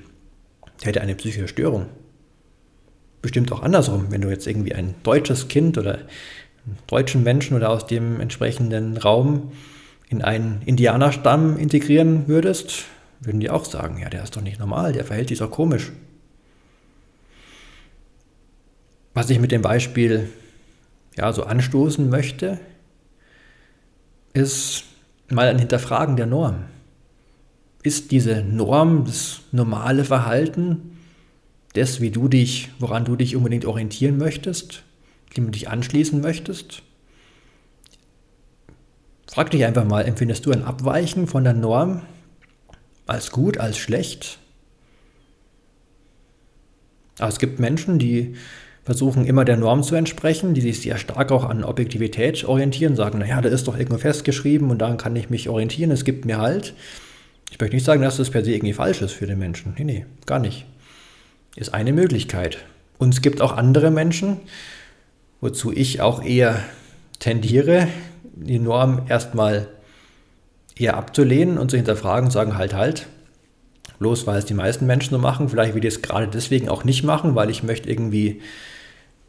Der 0.80 0.88
hätte 0.88 1.00
eine 1.00 1.14
psychische 1.14 1.48
Störung. 1.48 1.86
Bestimmt 3.22 3.52
auch 3.52 3.62
andersrum, 3.62 4.06
wenn 4.10 4.20
du 4.20 4.28
jetzt 4.28 4.46
irgendwie 4.46 4.74
ein 4.74 4.94
deutsches 5.02 5.48
Kind 5.48 5.78
oder 5.78 5.94
einen 5.94 6.78
deutschen 6.86 7.22
Menschen 7.22 7.56
oder 7.56 7.70
aus 7.70 7.86
dem 7.86 8.20
entsprechenden 8.20 8.96
Raum 8.96 9.52
in 10.08 10.22
einen 10.22 10.60
Indianerstamm 10.66 11.56
integrieren 11.58 12.26
würdest, 12.26 12.84
würden 13.20 13.40
die 13.40 13.50
auch 13.50 13.64
sagen, 13.64 13.98
ja, 13.98 14.10
der 14.10 14.24
ist 14.24 14.36
doch 14.36 14.42
nicht 14.42 14.58
normal, 14.58 14.92
der 14.92 15.04
verhält 15.04 15.28
sich 15.28 15.38
doch 15.38 15.50
komisch. 15.50 15.92
Was 19.14 19.30
ich 19.30 19.38
mit 19.38 19.52
dem 19.52 19.62
Beispiel 19.62 20.28
ja, 21.16 21.32
so 21.32 21.44
anstoßen 21.44 22.10
möchte, 22.10 22.58
ist 24.32 24.84
mal 25.30 25.46
ein 25.46 25.60
Hinterfragen 25.60 26.16
der 26.16 26.26
Norm. 26.26 26.64
Ist 27.84 28.10
diese 28.10 28.42
Norm, 28.42 29.04
das 29.04 29.42
normale 29.52 30.04
Verhalten, 30.04 30.98
das, 31.74 32.00
wie 32.00 32.10
du 32.10 32.28
dich, 32.28 32.70
woran 32.80 33.04
du 33.04 33.14
dich 33.14 33.36
unbedingt 33.36 33.64
orientieren 33.64 34.16
möchtest, 34.16 34.82
dem 35.36 35.46
du 35.46 35.50
dich 35.52 35.68
anschließen 35.68 36.20
möchtest? 36.20 36.82
Frag 39.30 39.50
dich 39.50 39.64
einfach 39.64 39.84
mal, 39.84 40.04
empfindest 40.04 40.46
du 40.46 40.50
ein 40.50 40.64
Abweichen 40.64 41.26
von 41.28 41.44
der 41.44 41.54
Norm 41.54 42.02
als 43.06 43.30
gut, 43.30 43.58
als 43.58 43.78
schlecht? 43.78 44.38
Aber 47.18 47.28
es 47.28 47.38
gibt 47.38 47.60
Menschen, 47.60 47.98
die 47.98 48.36
versuchen 48.84 49.24
immer 49.24 49.44
der 49.44 49.56
Norm 49.56 49.82
zu 49.82 49.94
entsprechen, 49.94 50.54
die 50.54 50.60
sich 50.60 50.80
sehr 50.82 50.98
stark 50.98 51.32
auch 51.32 51.44
an 51.44 51.64
Objektivität 51.64 52.44
orientieren, 52.44 52.96
sagen, 52.96 53.18
naja, 53.18 53.40
da 53.40 53.48
ist 53.48 53.66
doch 53.66 53.78
irgendwo 53.78 53.98
festgeschrieben 53.98 54.70
und 54.70 54.78
daran 54.78 54.98
kann 54.98 55.16
ich 55.16 55.30
mich 55.30 55.48
orientieren, 55.48 55.90
es 55.90 56.04
gibt 56.04 56.24
mir 56.26 56.38
halt. 56.38 56.74
Ich 57.50 57.58
möchte 57.60 57.76
nicht 57.76 57.86
sagen, 57.86 58.02
dass 58.02 58.18
das 58.18 58.30
per 58.30 58.44
se 58.44 58.52
irgendwie 58.52 58.74
falsch 58.74 59.00
ist 59.00 59.12
für 59.12 59.26
den 59.26 59.38
Menschen. 59.38 59.74
Nee, 59.78 59.84
nee, 59.84 60.06
gar 60.26 60.38
nicht. 60.38 60.66
Ist 61.56 61.72
eine 61.72 61.92
Möglichkeit. 61.92 62.58
Und 62.98 63.14
es 63.14 63.22
gibt 63.22 63.40
auch 63.40 63.56
andere 63.56 63.90
Menschen, 63.90 64.38
wozu 65.40 65.72
ich 65.72 66.00
auch 66.00 66.22
eher 66.22 66.58
tendiere, 67.20 67.88
die 68.34 68.58
Norm 68.58 69.02
erstmal 69.08 69.68
eher 70.76 70.96
abzulehnen 70.96 71.58
und 71.58 71.70
zu 71.70 71.76
hinterfragen 71.76 72.26
und 72.26 72.32
sagen, 72.32 72.58
halt, 72.58 72.74
halt, 72.74 73.06
bloß 73.98 74.26
weil 74.26 74.38
es 74.38 74.44
die 74.44 74.54
meisten 74.54 74.86
Menschen 74.86 75.10
so 75.10 75.18
machen, 75.18 75.48
vielleicht 75.48 75.74
will 75.74 75.84
ich 75.84 75.94
es 75.94 76.02
gerade 76.02 76.28
deswegen 76.28 76.68
auch 76.68 76.84
nicht 76.84 77.04
machen, 77.04 77.34
weil 77.34 77.50
ich 77.50 77.62
möchte 77.62 77.88
irgendwie, 77.88 78.40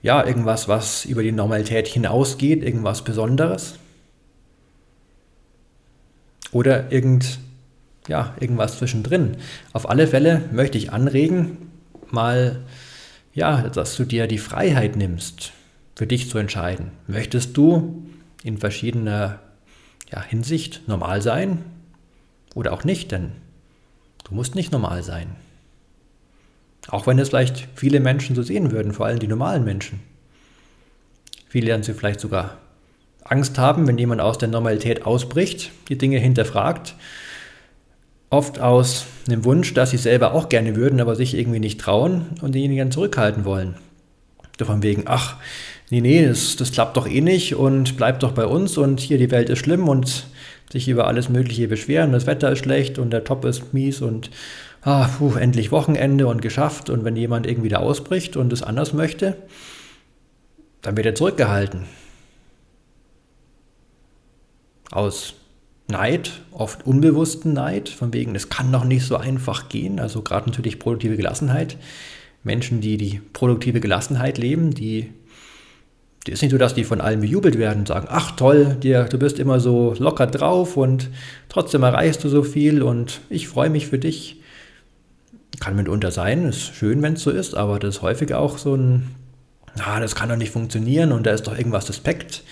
ja, 0.05 0.23
irgendwas, 0.23 0.67
was 0.67 1.03
über 1.03 1.23
die 1.23 1.31
Normalität 1.31 1.87
hinausgeht, 1.87 2.61
irgendwas 2.61 3.03
Besonderes. 3.03 3.79
Oder 6.51 6.91
irgend, 6.91 7.39
ja, 8.07 8.35
irgendwas 8.39 8.77
zwischendrin. 8.77 9.37
Auf 9.73 9.89
alle 9.89 10.05
Fälle 10.05 10.43
möchte 10.51 10.77
ich 10.77 10.93
anregen, 10.93 11.57
mal, 12.11 12.63
ja, 13.33 13.63
dass 13.63 13.95
du 13.95 14.05
dir 14.05 14.27
die 14.27 14.37
Freiheit 14.37 14.95
nimmst, 14.95 15.53
für 15.95 16.05
dich 16.05 16.29
zu 16.29 16.37
entscheiden. 16.37 16.91
Möchtest 17.07 17.57
du 17.57 18.05
in 18.43 18.59
verschiedener 18.59 19.39
ja, 20.11 20.21
Hinsicht 20.21 20.87
normal 20.87 21.23
sein 21.23 21.65
oder 22.53 22.73
auch 22.73 22.83
nicht? 22.83 23.11
Denn 23.11 23.31
Du 24.23 24.35
musst 24.35 24.53
nicht 24.53 24.71
normal 24.71 25.01
sein. 25.01 25.35
Auch 26.87 27.07
wenn 27.07 27.19
es 27.19 27.29
vielleicht 27.29 27.67
viele 27.75 27.99
Menschen 27.99 28.35
so 28.35 28.43
sehen 28.43 28.71
würden, 28.71 28.93
vor 28.93 29.05
allem 29.05 29.19
die 29.19 29.27
normalen 29.27 29.63
Menschen. 29.63 29.99
Viele 31.47 31.67
werden 31.67 31.83
sie 31.83 31.93
vielleicht 31.93 32.19
sogar 32.19 32.57
Angst 33.23 33.57
haben, 33.57 33.87
wenn 33.87 33.97
jemand 33.97 34.21
aus 34.21 34.37
der 34.37 34.49
Normalität 34.49 35.05
ausbricht, 35.05 35.71
die 35.89 35.97
Dinge 35.97 36.19
hinterfragt. 36.19 36.95
Oft 38.29 38.59
aus 38.59 39.05
einem 39.27 39.45
Wunsch, 39.45 39.73
dass 39.73 39.91
sie 39.91 39.97
selber 39.97 40.33
auch 40.33 40.49
gerne 40.49 40.75
würden, 40.75 40.99
aber 40.99 41.15
sich 41.15 41.35
irgendwie 41.35 41.59
nicht 41.59 41.79
trauen 41.79 42.25
und 42.41 42.53
diejenigen 42.53 42.91
zurückhalten 42.91 43.45
wollen. 43.45 43.75
Von 44.61 44.83
wegen, 44.83 45.03
ach, 45.05 45.37
nee, 45.89 46.01
nee, 46.01 46.25
das, 46.25 46.55
das 46.55 46.71
klappt 46.71 46.97
doch 46.97 47.07
eh 47.07 47.21
nicht 47.21 47.55
und 47.55 47.97
bleibt 47.97 48.23
doch 48.23 48.31
bei 48.31 48.45
uns 48.45 48.77
und 48.77 48.99
hier 48.99 49.17
die 49.17 49.31
Welt 49.31 49.49
ist 49.49 49.59
schlimm 49.59 49.89
und 49.89 50.27
sich 50.71 50.87
über 50.87 51.07
alles 51.07 51.29
Mögliche 51.29 51.67
beschweren, 51.67 52.11
das 52.11 52.25
Wetter 52.25 52.51
ist 52.51 52.59
schlecht 52.59 52.99
und 52.99 53.11
der 53.11 53.23
Top 53.23 53.45
ist 53.45 53.73
mies 53.73 54.01
und 54.01 54.29
ah, 54.85 55.07
puh, 55.07 55.35
endlich 55.35 55.71
Wochenende 55.71 56.27
und 56.27 56.41
geschafft. 56.41 56.89
Und 56.89 57.03
wenn 57.03 57.15
jemand 57.15 57.47
irgendwie 57.47 57.69
da 57.69 57.77
ausbricht 57.77 58.37
und 58.37 58.53
es 58.53 58.63
anders 58.63 58.93
möchte, 58.93 59.35
dann 60.81 60.95
wird 60.95 61.07
er 61.07 61.15
zurückgehalten. 61.15 61.85
Aus 64.91 65.33
Neid, 65.87 66.41
oft 66.51 66.85
unbewussten 66.85 67.53
Neid, 67.53 67.89
von 67.89 68.13
wegen, 68.13 68.35
es 68.35 68.49
kann 68.49 68.71
doch 68.71 68.85
nicht 68.85 69.05
so 69.05 69.17
einfach 69.17 69.69
gehen. 69.69 69.99
Also 69.99 70.21
gerade 70.21 70.49
natürlich 70.49 70.79
produktive 70.79 71.17
Gelassenheit. 71.17 71.77
Menschen, 72.43 72.79
die 72.79 72.97
die 72.97 73.21
produktive 73.33 73.79
Gelassenheit 73.79 74.37
leben, 74.37 74.71
die 74.71 75.11
die 76.27 76.31
ist 76.31 76.41
nicht 76.41 76.51
so, 76.51 76.57
dass 76.57 76.73
die 76.73 76.83
von 76.83 77.01
allen 77.01 77.21
bejubelt 77.21 77.59
werden 77.59 77.79
und 77.79 77.87
sagen, 77.87 78.07
ach 78.09 78.31
toll, 78.31 78.77
dir, 78.81 79.03
du 79.03 79.19
bist 79.19 79.37
immer 79.37 79.59
so 79.59 79.93
locker 79.99 80.25
drauf 80.25 80.75
und 80.75 81.11
trotzdem 81.49 81.83
erreichst 81.83 82.23
du 82.23 82.29
so 82.29 82.41
viel 82.41 82.81
und 82.81 83.21
ich 83.29 83.47
freue 83.47 83.69
mich 83.69 83.85
für 83.85 83.99
dich. 83.99 84.41
Kann 85.59 85.75
mitunter 85.75 86.11
sein, 86.11 86.45
ist 86.49 86.75
schön, 86.75 87.01
wenn 87.01 87.13
es 87.13 87.23
so 87.23 87.31
ist, 87.31 87.55
aber 87.55 87.79
das 87.79 87.97
ist 87.97 88.01
häufig 88.01 88.33
auch 88.33 88.57
so 88.57 88.75
ein, 88.75 89.15
na, 89.75 89.99
das 89.99 90.15
kann 90.15 90.29
doch 90.29 90.35
nicht 90.35 90.51
funktionieren 90.51 91.11
und 91.11 91.25
da 91.25 91.31
ist 91.31 91.47
doch 91.47 91.57
irgendwas 91.57 91.85
suspekt. 91.85 92.43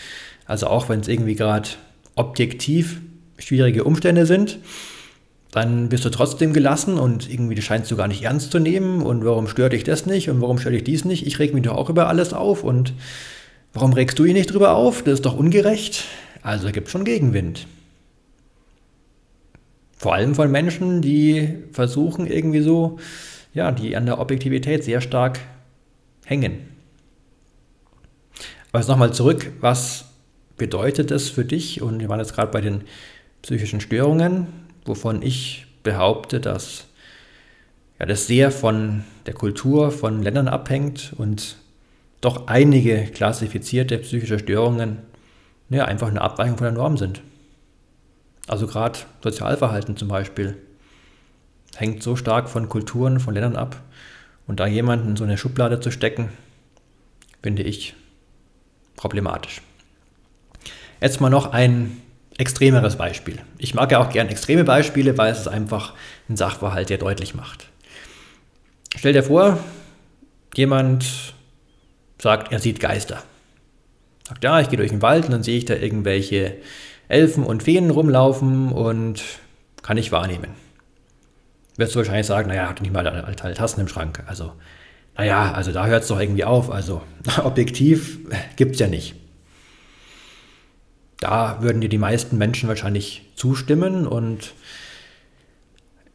Also 0.46 0.68
auch 0.68 0.90
wenn 0.90 1.00
es 1.00 1.08
irgendwie 1.08 1.36
gerade 1.36 1.70
objektiv 2.16 3.02
schwierige 3.38 3.84
Umstände 3.84 4.26
sind, 4.26 4.60
dann 5.52 5.90
bist 5.90 6.06
du 6.06 6.10
trotzdem 6.10 6.54
gelassen 6.54 6.98
und 6.98 7.32
irgendwie 7.32 7.62
scheinst 7.62 7.92
du 7.92 7.96
gar 7.96 8.08
nicht 8.08 8.24
ernst 8.24 8.52
zu 8.52 8.60
nehmen 8.60 9.02
und 9.02 9.24
warum 9.24 9.48
stört 9.48 9.74
dich 9.74 9.84
das 9.84 10.06
nicht 10.06 10.30
und 10.30 10.42
warum 10.42 10.58
stört 10.58 10.76
dich 10.76 10.84
dies 10.84 11.06
nicht? 11.06 11.28
Ich 11.28 11.40
reg 11.40 11.54
mich 11.54 11.64
doch 11.64 11.76
auch 11.76 11.90
über 11.90 12.08
alles 12.08 12.34
auf 12.34 12.64
und 12.64 12.94
Warum 13.74 13.94
regst 13.94 14.20
du 14.20 14.26
ihn 14.26 14.34
nicht 14.34 14.54
drüber 14.54 14.76
auf? 14.76 15.02
Das 15.02 15.16
ist 15.16 15.26
doch 15.26 15.36
ungerecht. 15.36 16.06
Also 16.44 16.72
gibt 16.72 16.90
schon 16.90 17.06
Gegenwind. 17.06 17.66
Vor 20.04 20.16
allem 20.16 20.36
von 20.36 20.52
Menschen, 20.52 21.02
die 21.02 21.60
versuchen 21.72 22.28
irgendwie 22.28 22.60
so, 22.60 23.00
ja, 23.54 23.72
die 23.72 23.96
an 23.96 24.06
der 24.06 24.20
Objektivität 24.20 24.84
sehr 24.84 25.00
stark 25.00 25.40
hängen. 26.26 26.68
Aber 28.70 28.80
jetzt 28.80 28.90
nochmal 28.90 29.14
zurück, 29.14 29.54
was 29.62 30.04
bedeutet 30.58 31.10
das 31.10 31.30
für 31.30 31.46
dich? 31.46 31.82
Und 31.82 32.02
wir 32.02 32.10
waren 32.10 32.20
jetzt 32.20 32.34
gerade 32.34 32.52
bei 32.52 32.60
den 32.60 32.82
psychischen 33.44 33.80
Störungen, 33.80 34.48
wovon 34.84 35.22
ich 35.22 35.68
behaupte, 35.84 36.42
dass 36.42 36.88
ja, 37.98 38.06
das 38.06 38.28
sehr 38.28 38.52
von 38.52 39.06
der 39.26 39.36
Kultur 39.36 39.90
von 39.90 40.22
Ländern 40.22 40.50
abhängt 40.50 41.14
und 41.16 41.56
doch 42.20 42.48
einige 42.48 43.06
klassifizierte 43.06 44.00
psychische 44.00 44.40
Störungen 44.40 44.98
ja, 45.70 45.86
einfach 45.86 46.10
eine 46.10 46.20
Abweichung 46.20 46.58
von 46.58 46.66
der 46.66 46.74
Norm 46.74 46.98
sind. 46.98 47.22
Also 48.48 48.68
gerade 48.68 49.00
Sozialverhalten 49.22 49.98
zum 49.98 50.08
Beispiel 50.08 50.58
hängt 51.76 52.04
so 52.04 52.16
stark 52.16 52.50
von 52.50 52.70
Kulturen, 52.70 53.20
von 53.20 53.34
Ländern 53.34 53.56
ab. 53.56 53.82
Und 54.46 54.60
da 54.60 54.68
jemanden 54.68 55.10
in 55.10 55.16
so 55.16 55.24
eine 55.24 55.38
Schublade 55.38 55.80
zu 55.80 55.92
stecken, 55.92 56.30
finde 57.42 57.64
ich 57.64 57.96
problematisch. 58.96 59.62
Jetzt 61.02 61.22
mal 61.22 61.30
noch 61.30 61.54
ein 61.54 62.02
extremeres 62.38 62.98
Beispiel. 62.98 63.40
Ich 63.58 63.74
mag 63.74 63.92
ja 63.92 64.00
auch 64.00 64.10
gern 64.10 64.28
extreme 64.28 64.64
Beispiele, 64.64 65.18
weil 65.18 65.32
es 65.32 65.48
einfach 65.48 65.94
einen 66.28 66.38
Sachverhalt 66.38 66.88
sehr 66.88 66.98
deutlich 66.98 67.36
macht. 67.36 67.68
Stell 68.96 69.14
dir 69.14 69.24
vor, 69.24 69.60
jemand 70.56 71.34
sagt, 72.20 72.52
er 72.52 72.60
sieht 72.60 72.80
Geister. 72.80 73.24
Sagt, 74.28 74.44
ja, 74.44 74.60
ich 74.60 74.70
gehe 74.70 74.78
durch 74.78 74.92
den 74.92 75.02
Wald 75.02 75.26
und 75.26 75.32
dann 75.32 75.44
sehe 75.44 75.58
ich 75.58 75.66
da 75.66 75.76
irgendwelche 75.76 76.56
Elfen 77.14 77.44
und 77.44 77.64
Feen 77.64 77.92
rumlaufen 77.92 78.72
und 78.72 79.24
kann 79.84 79.98
ich 79.98 80.12
wahrnehmen. 80.12 80.56
Wirst 81.78 81.94
du 81.94 82.00
wahrscheinlich 82.00 82.26
sagen, 82.26 82.50
naja, 82.50 82.68
hat 82.68 82.82
nicht 82.82 82.92
mal 82.94 83.08
alle 83.08 83.54
Tassen 83.54 83.82
im 83.82 83.88
Schrank. 83.88 84.24
Also, 84.26 84.54
naja, 85.16 85.52
also 85.54 85.72
da 85.72 85.86
hört 85.86 86.04
es 86.04 86.08
doch 86.10 86.20
irgendwie 86.20 86.44
auf. 86.44 86.72
Also, 86.72 87.04
objektiv 87.44 88.20
gibt 88.56 88.74
es 88.74 88.80
ja 88.80 88.88
nicht. 88.88 89.16
Da 91.20 91.62
würden 91.62 91.82
dir 91.82 91.90
die 91.90 91.98
meisten 91.98 92.38
Menschen 92.38 92.68
wahrscheinlich 92.68 93.30
zustimmen 93.36 94.08
und 94.08 94.54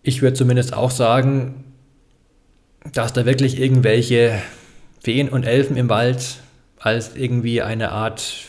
ich 0.02 0.20
würde 0.20 0.34
zumindest 0.34 0.74
auch 0.74 0.90
sagen, 0.90 1.64
dass 2.92 3.12
da 3.12 3.24
wirklich 3.24 3.60
irgendwelche 3.60 4.38
Feen 5.02 5.28
und 5.28 5.44
Elfen 5.44 5.76
im 5.76 5.88
Wald 5.88 6.40
als 6.78 7.16
irgendwie 7.16 7.62
eine 7.62 7.92
Art 7.92 8.47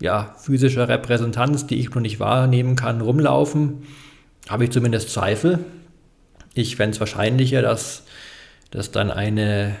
ja, 0.00 0.34
physischer 0.38 0.88
Repräsentanz, 0.88 1.66
die 1.66 1.76
ich 1.76 1.90
noch 1.94 2.02
nicht 2.02 2.20
wahrnehmen 2.20 2.76
kann, 2.76 3.00
rumlaufen, 3.00 3.82
habe 4.48 4.64
ich 4.64 4.70
zumindest 4.70 5.10
Zweifel. 5.10 5.58
Ich 6.54 6.76
fände 6.76 6.94
es 6.94 7.00
wahrscheinlicher, 7.00 7.62
dass 7.62 8.04
das 8.70 8.90
dann 8.90 9.10
eine 9.10 9.76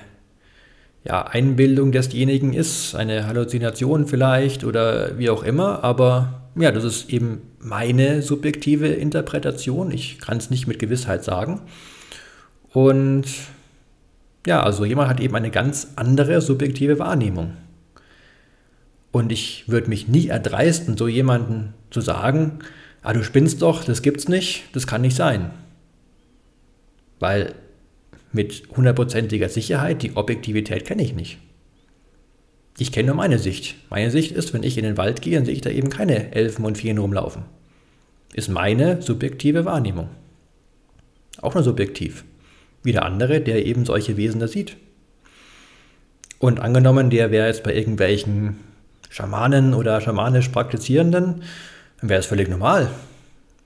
ja, 1.04 1.22
Einbildung 1.22 1.92
desjenigen 1.92 2.52
ist, 2.52 2.94
eine 2.94 3.26
Halluzination 3.26 4.06
vielleicht 4.06 4.64
oder 4.64 5.18
wie 5.18 5.30
auch 5.30 5.42
immer, 5.42 5.84
aber 5.84 6.42
ja, 6.56 6.72
das 6.72 6.84
ist 6.84 7.10
eben 7.10 7.42
meine 7.60 8.22
subjektive 8.22 8.88
Interpretation. 8.88 9.90
Ich 9.90 10.18
kann 10.18 10.38
es 10.38 10.50
nicht 10.50 10.66
mit 10.66 10.78
Gewissheit 10.78 11.24
sagen. 11.24 11.60
Und 12.72 13.26
ja, 14.46 14.62
also 14.62 14.84
jemand 14.84 15.08
hat 15.08 15.20
eben 15.20 15.36
eine 15.36 15.50
ganz 15.50 15.92
andere 15.96 16.40
subjektive 16.40 16.98
Wahrnehmung. 16.98 17.56
Und 19.10 19.32
ich 19.32 19.68
würde 19.68 19.88
mich 19.88 20.08
nie 20.08 20.28
erdreisten, 20.28 20.96
so 20.96 21.08
jemanden 21.08 21.74
zu 21.90 22.00
sagen, 22.00 22.58
ah, 23.02 23.12
du 23.12 23.24
spinnst 23.24 23.62
doch, 23.62 23.84
das 23.84 24.02
gibt's 24.02 24.28
nicht, 24.28 24.64
das 24.72 24.86
kann 24.86 25.00
nicht 25.00 25.16
sein. 25.16 25.50
Weil 27.18 27.54
mit 28.32 28.68
hundertprozentiger 28.76 29.48
Sicherheit 29.48 30.02
die 30.02 30.16
Objektivität 30.16 30.84
kenne 30.84 31.02
ich 31.02 31.14
nicht. 31.14 31.38
Ich 32.78 32.92
kenne 32.92 33.08
nur 33.08 33.16
meine 33.16 33.38
Sicht. 33.38 33.76
Meine 33.90 34.10
Sicht 34.10 34.32
ist, 34.32 34.54
wenn 34.54 34.62
ich 34.62 34.78
in 34.78 34.84
den 34.84 34.96
Wald 34.96 35.22
gehe, 35.22 35.34
dann 35.34 35.44
sehe 35.44 35.54
ich 35.54 35.62
da 35.62 35.70
eben 35.70 35.90
keine 35.90 36.32
Elfen 36.32 36.64
und 36.64 36.78
Vieren 36.78 36.98
rumlaufen. 36.98 37.42
Ist 38.34 38.48
meine 38.48 39.02
subjektive 39.02 39.64
Wahrnehmung. 39.64 40.10
Auch 41.40 41.54
nur 41.54 41.64
subjektiv. 41.64 42.24
Wie 42.82 42.92
der 42.92 43.04
andere, 43.04 43.40
der 43.40 43.66
eben 43.66 43.84
solche 43.84 44.16
Wesen 44.16 44.38
da 44.38 44.46
sieht. 44.46 44.76
Und 46.38 46.60
angenommen, 46.60 47.10
der 47.10 47.32
wäre 47.32 47.48
jetzt 47.48 47.64
bei 47.64 47.74
irgendwelchen 47.74 48.58
Schamanen 49.10 49.74
oder 49.74 50.00
schamanisch 50.00 50.48
Praktizierenden, 50.48 51.42
dann 52.00 52.10
wäre 52.10 52.20
es 52.20 52.26
völlig 52.26 52.48
normal. 52.48 52.90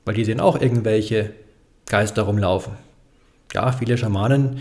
Weil 0.04 0.14
die 0.14 0.24
sehen 0.24 0.40
auch 0.40 0.60
irgendwelche 0.60 1.32
Geister 1.86 2.22
rumlaufen. 2.22 2.74
Ja, 3.52 3.72
viele 3.72 3.98
Schamanen, 3.98 4.60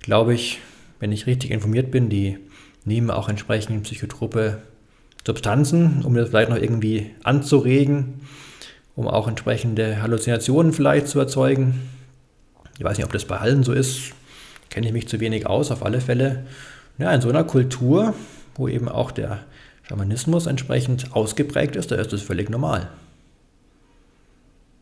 glaube 0.00 0.34
ich, 0.34 0.60
wenn 1.00 1.12
ich 1.12 1.26
richtig 1.26 1.50
informiert 1.50 1.90
bin, 1.90 2.08
die 2.08 2.38
nehmen 2.84 3.10
auch 3.10 3.28
entsprechend 3.28 3.84
psychotrope 3.84 4.58
Substanzen, 5.26 6.02
um 6.04 6.14
das 6.14 6.28
vielleicht 6.28 6.50
noch 6.50 6.56
irgendwie 6.56 7.10
anzuregen, 7.22 8.20
um 8.94 9.08
auch 9.08 9.26
entsprechende 9.26 10.02
Halluzinationen 10.02 10.72
vielleicht 10.72 11.08
zu 11.08 11.18
erzeugen. 11.18 11.80
Ich 12.78 12.84
weiß 12.84 12.96
nicht, 12.96 13.06
ob 13.06 13.12
das 13.12 13.24
bei 13.24 13.38
allen 13.38 13.62
so 13.62 13.72
ist, 13.72 14.12
kenne 14.68 14.86
ich 14.86 14.92
mich 14.92 15.08
zu 15.08 15.20
wenig 15.20 15.46
aus, 15.46 15.70
auf 15.70 15.84
alle 15.84 16.00
Fälle. 16.00 16.46
Ja, 16.98 17.12
in 17.12 17.20
so 17.20 17.28
einer 17.28 17.44
Kultur, 17.44 18.14
wo 18.56 18.68
eben 18.68 18.88
auch 18.88 19.10
der 19.10 19.44
Schamanismus 19.84 20.46
entsprechend 20.46 21.14
ausgeprägt 21.14 21.76
ist, 21.76 21.90
da 21.90 21.96
ist 21.96 22.12
das 22.12 22.22
völlig 22.22 22.50
normal. 22.50 22.88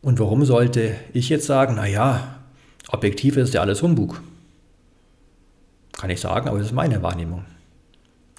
Und 0.01 0.19
warum 0.19 0.43
sollte 0.45 0.95
ich 1.13 1.29
jetzt 1.29 1.45
sagen, 1.45 1.75
naja, 1.75 2.39
objektiv 2.89 3.37
ist 3.37 3.53
ja 3.53 3.61
alles 3.61 3.81
Humbug? 3.81 4.21
Kann 5.93 6.09
ich 6.09 6.19
sagen, 6.19 6.47
aber 6.49 6.57
das 6.57 6.67
ist 6.67 6.73
meine 6.73 7.01
Wahrnehmung. 7.01 7.45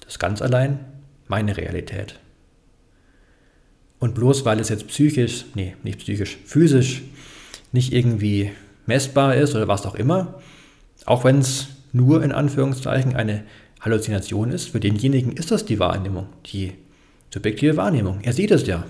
Das 0.01 0.13
ist 0.13 0.19
ganz 0.19 0.41
allein 0.41 0.79
meine 1.27 1.57
Realität. 1.57 2.19
Und 3.99 4.13
bloß 4.13 4.45
weil 4.45 4.59
es 4.59 4.69
jetzt 4.69 4.87
psychisch, 4.87 5.45
nee, 5.55 5.75
nicht 5.83 5.99
psychisch, 5.99 6.37
physisch 6.45 7.01
nicht 7.71 7.93
irgendwie 7.93 8.51
messbar 8.85 9.35
ist 9.35 9.55
oder 9.55 9.67
was 9.67 9.85
auch 9.85 9.95
immer, 9.95 10.35
auch 11.05 11.23
wenn 11.23 11.39
es 11.39 11.67
nur 11.91 12.23
in 12.23 12.31
Anführungszeichen 12.31 13.15
eine 13.15 13.43
Halluzination 13.85 14.51
ist, 14.51 14.69
für 14.69 14.79
denjenigen 14.79 15.33
ist 15.33 15.51
das 15.51 15.63
die 15.63 15.79
Wahrnehmung, 15.79 16.27
die 16.47 16.73
subjektive 17.31 17.77
Wahrnehmung. 17.77 18.19
Er 18.23 18.33
sieht 18.33 18.51
es 18.51 18.65
ja. 18.65 18.83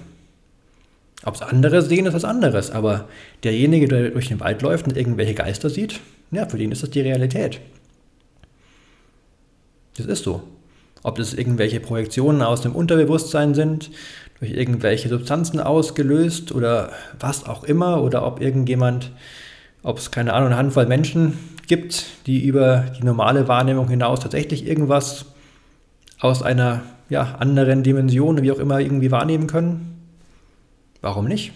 Ob 1.25 1.35
es 1.35 1.41
andere 1.41 1.81
sehen, 1.81 2.05
ist 2.05 2.13
was 2.13 2.23
anderes, 2.23 2.71
aber 2.71 3.09
derjenige, 3.43 3.87
der 3.87 4.11
durch 4.11 4.29
den 4.29 4.39
Wald 4.39 4.61
läuft 4.61 4.87
und 4.87 4.95
irgendwelche 4.95 5.33
Geister 5.33 5.69
sieht, 5.69 5.99
ja, 6.31 6.47
für 6.47 6.57
den 6.57 6.71
ist 6.71 6.83
das 6.83 6.91
die 6.91 7.01
Realität. 7.01 7.59
Das 9.97 10.05
ist 10.05 10.23
so. 10.23 10.43
Ob 11.03 11.17
das 11.17 11.33
irgendwelche 11.33 11.79
Projektionen 11.79 12.41
aus 12.41 12.61
dem 12.61 12.75
Unterbewusstsein 12.75 13.53
sind, 13.53 13.91
durch 14.39 14.51
irgendwelche 14.51 15.09
Substanzen 15.09 15.59
ausgelöst 15.59 16.51
oder 16.51 16.91
was 17.19 17.45
auch 17.45 17.63
immer, 17.63 18.01
oder 18.01 18.25
ob 18.25 18.41
irgendjemand, 18.41 19.11
ob 19.83 19.97
es 19.97 20.11
keine 20.11 20.33
Ahnung, 20.33 20.47
eine 20.47 20.57
Handvoll 20.57 20.85
Menschen 20.85 21.37
gibt, 21.67 22.05
die 22.27 22.45
über 22.45 22.85
die 22.97 23.03
normale 23.03 23.47
Wahrnehmung 23.47 23.89
hinaus 23.89 24.19
tatsächlich 24.19 24.65
irgendwas 24.65 25.25
aus 26.19 26.41
einer 26.41 26.83
ja, 27.09 27.35
anderen 27.39 27.83
Dimension, 27.83 28.41
wie 28.41 28.51
auch 28.51 28.59
immer, 28.59 28.79
irgendwie 28.79 29.11
wahrnehmen 29.11 29.47
können. 29.47 30.01
Warum 31.01 31.25
nicht? 31.25 31.53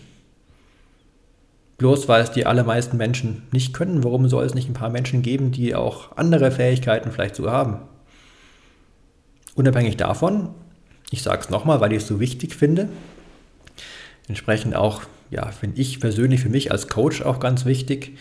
Bloß 1.78 2.08
weil 2.08 2.22
es 2.22 2.32
die 2.32 2.46
allermeisten 2.46 2.98
Menschen 2.98 3.44
nicht 3.52 3.74
können, 3.74 4.04
warum 4.04 4.28
soll 4.28 4.46
es 4.46 4.54
nicht 4.54 4.70
ein 4.70 4.74
paar 4.74 4.90
Menschen 4.90 5.22
geben, 5.22 5.52
die 5.52 5.76
auch 5.76 6.16
andere 6.18 6.52
Fähigkeiten 6.52 7.12
vielleicht 7.12 7.36
so 7.36 7.50
haben? 7.50 7.78
Unabhängig 9.56 9.98
davon, 9.98 10.50
ich 11.10 11.24
sage 11.24 11.42
es 11.42 11.50
nochmal, 11.50 11.80
weil 11.80 11.94
ich 11.94 12.04
es 12.04 12.08
so 12.08 12.20
wichtig 12.20 12.54
finde, 12.54 12.90
entsprechend 14.28 14.76
auch, 14.76 15.04
ja, 15.32 15.48
finde 15.52 15.82
ich 15.82 16.00
persönlich 16.00 16.42
für 16.42 16.50
mich 16.50 16.72
als 16.72 16.90
Coach 16.90 17.22
auch 17.22 17.40
ganz 17.40 17.66
wichtig, 17.66 18.18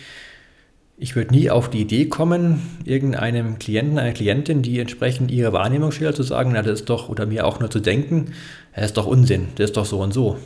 ich 1.00 1.14
würde 1.14 1.32
nie 1.32 1.48
auf 1.48 1.70
die 1.70 1.80
Idee 1.80 2.06
kommen, 2.06 2.60
irgendeinem 2.84 3.60
Klienten, 3.60 4.00
einer 4.00 4.12
Klientin, 4.12 4.62
die 4.62 4.80
entsprechend 4.80 5.30
ihre 5.30 5.52
Wahrnehmung 5.52 5.92
schildert, 5.92 6.16
zu 6.16 6.24
sagen, 6.24 6.50
na, 6.52 6.62
das 6.62 6.80
ist 6.80 6.90
doch, 6.90 7.08
oder 7.08 7.24
mir 7.24 7.46
auch 7.46 7.60
nur 7.60 7.70
zu 7.70 7.78
denken, 7.78 8.34
das 8.74 8.86
ist 8.86 8.96
doch 8.96 9.06
Unsinn, 9.06 9.48
das 9.54 9.70
ist 9.70 9.76
doch 9.76 9.86
so 9.86 10.00
und 10.00 10.12
so. 10.12 10.38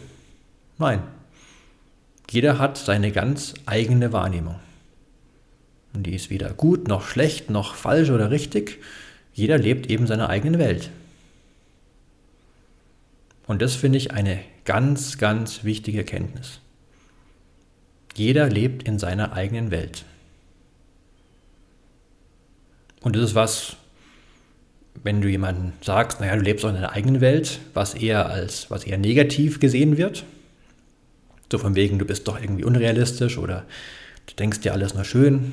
Nein. 0.79 1.03
Jeder 2.31 2.59
hat 2.59 2.77
seine 2.77 3.13
ganz 3.13 3.55
eigene 3.67 4.13
Wahrnehmung. 4.13 4.57
Und 5.95 6.07
die 6.07 6.15
ist 6.15 6.31
weder 6.31 6.51
gut, 6.51 6.87
noch 6.87 7.07
schlecht, 7.07 7.51
noch 7.51 7.75
falsch 7.75 8.11
oder 8.11 8.31
richtig. 8.31 8.79
Jeder 9.35 9.59
lebt 9.59 9.91
eben 9.91 10.07
seine 10.07 10.29
eigene 10.29 10.59
Welt. 10.59 10.91
Und 13.47 13.63
das 13.63 13.75
finde 13.75 13.99
ich 13.99 14.13
eine 14.13 14.39
ganz, 14.65 15.19
ganz 15.19 15.65
wichtige 15.65 15.99
Erkenntnis. 15.99 16.61
Jeder 18.15 18.49
lebt 18.49 18.83
in 18.83 18.99
seiner 18.99 19.33
eigenen 19.33 19.71
Welt. 19.71 20.05
Und 23.03 23.17
das 23.17 23.25
ist 23.25 23.35
was, 23.35 23.77
wenn 25.03 25.21
du 25.21 25.29
jemandem 25.29 25.73
sagst, 25.81 26.21
naja, 26.21 26.37
du 26.37 26.43
lebst 26.43 26.65
auch 26.65 26.69
in 26.69 26.77
deiner 26.77 26.93
eigenen 26.93 27.21
Welt, 27.21 27.59
was 27.75 27.95
eher 27.95 28.27
als, 28.27 28.71
was 28.71 28.85
eher 28.85 28.99
negativ 28.99 29.61
gesehen 29.61 29.97
wird. 29.97 30.25
So 31.51 31.59
von 31.59 31.75
wegen, 31.75 31.99
du 31.99 32.05
bist 32.05 32.29
doch 32.29 32.41
irgendwie 32.41 32.65
unrealistisch 32.65 33.37
oder 33.37 33.67
du 34.27 34.35
denkst 34.35 34.61
dir 34.61 34.73
alles 34.73 34.95
nur 34.95 35.05
schön. 35.05 35.53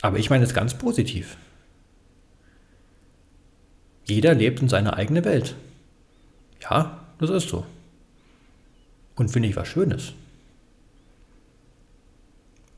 Aber 0.00 0.18
ich 0.18 0.30
meine 0.30 0.44
es 0.44 0.54
ganz 0.54 0.74
positiv. 0.74 1.36
Jeder 4.04 4.34
lebt 4.34 4.60
in 4.60 4.68
seiner 4.68 4.94
eigenen 4.96 5.24
Welt. 5.24 5.54
Ja, 6.62 7.06
das 7.18 7.30
ist 7.30 7.48
so. 7.48 7.66
Und 9.14 9.30
finde 9.30 9.48
ich 9.48 9.56
was 9.56 9.68
Schönes. 9.68 10.14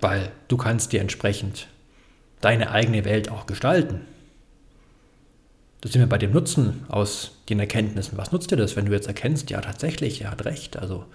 Weil 0.00 0.32
du 0.48 0.56
kannst 0.56 0.92
dir 0.92 1.00
entsprechend 1.00 1.68
deine 2.42 2.70
eigene 2.70 3.06
Welt 3.06 3.30
auch 3.30 3.46
gestalten. 3.46 4.02
Da 5.80 5.88
sind 5.88 6.00
wir 6.00 6.08
bei 6.08 6.18
dem 6.18 6.32
Nutzen 6.32 6.84
aus 6.88 7.38
den 7.48 7.58
Erkenntnissen. 7.58 8.18
Was 8.18 8.30
nutzt 8.30 8.50
dir 8.50 8.56
das, 8.56 8.76
wenn 8.76 8.86
du 8.86 8.92
jetzt 8.92 9.08
erkennst, 9.08 9.50
ja 9.50 9.60
tatsächlich, 9.60 10.20
er 10.22 10.30
hat 10.30 10.44
recht. 10.44 10.76
Also 10.76 11.06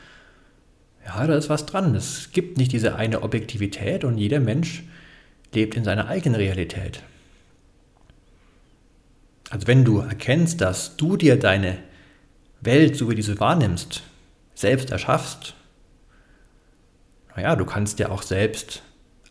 ja, 1.06 1.26
da 1.26 1.36
ist 1.36 1.50
was 1.50 1.66
dran. 1.66 1.96
Es 1.96 2.32
gibt 2.32 2.58
nicht 2.58 2.72
diese 2.72 2.96
eine 2.96 3.24
Objektivität 3.24 4.04
und 4.04 4.18
jeder 4.18 4.40
Mensch 4.40 4.84
lebt 5.54 5.76
in 5.76 5.86
seiner 5.86 6.08
eigenen 6.08 6.36
Realität. 6.36 7.02
Also 9.50 9.68
wenn 9.68 9.86
du 9.86 10.00
erkennst, 10.00 10.60
dass 10.60 10.98
du 10.98 11.16
dir 11.16 11.40
deine 11.40 11.78
Welt, 12.60 12.98
so 12.98 13.10
wie 13.10 13.16
du 13.16 13.24
sie 13.24 13.40
wahrnimmst, 13.40 14.04
selbst 14.54 14.92
erschaffst, 14.92 15.56
naja, 17.36 17.56
du 17.56 17.66
kannst 17.66 18.00
ja 18.00 18.10
auch 18.10 18.24
selbst 18.24 18.82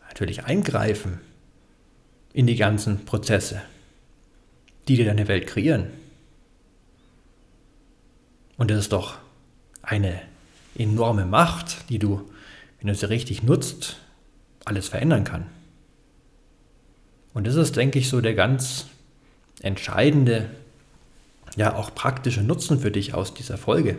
natürlich 0.07 0.45
eingreifen 0.45 1.19
in 2.37 2.45
die 2.45 2.55
ganzen 2.55 3.03
Prozesse, 3.03 3.63
die 4.87 4.95
dir 4.95 5.05
deine 5.05 5.27
Welt 5.27 5.47
kreieren. 5.47 5.87
Und 8.57 8.69
das 8.69 8.77
ist 8.77 8.91
doch 8.91 9.17
eine 9.81 10.21
enorme 10.77 11.25
Macht, 11.25 11.89
die 11.89 11.97
du, 11.97 12.29
wenn 12.79 12.89
du 12.89 12.93
sie 12.93 13.09
richtig 13.09 13.41
nutzt, 13.41 13.97
alles 14.65 14.87
verändern 14.87 15.23
kann. 15.23 15.47
Und 17.33 17.47
das 17.47 17.55
ist, 17.55 17.75
denke 17.75 17.97
ich, 17.97 18.07
so 18.07 18.21
der 18.21 18.35
ganz 18.35 18.85
entscheidende, 19.61 20.47
ja 21.55 21.75
auch 21.75 21.95
praktische 21.95 22.43
Nutzen 22.43 22.79
für 22.79 22.91
dich 22.91 23.15
aus 23.15 23.33
dieser 23.33 23.57
Folge. 23.57 23.97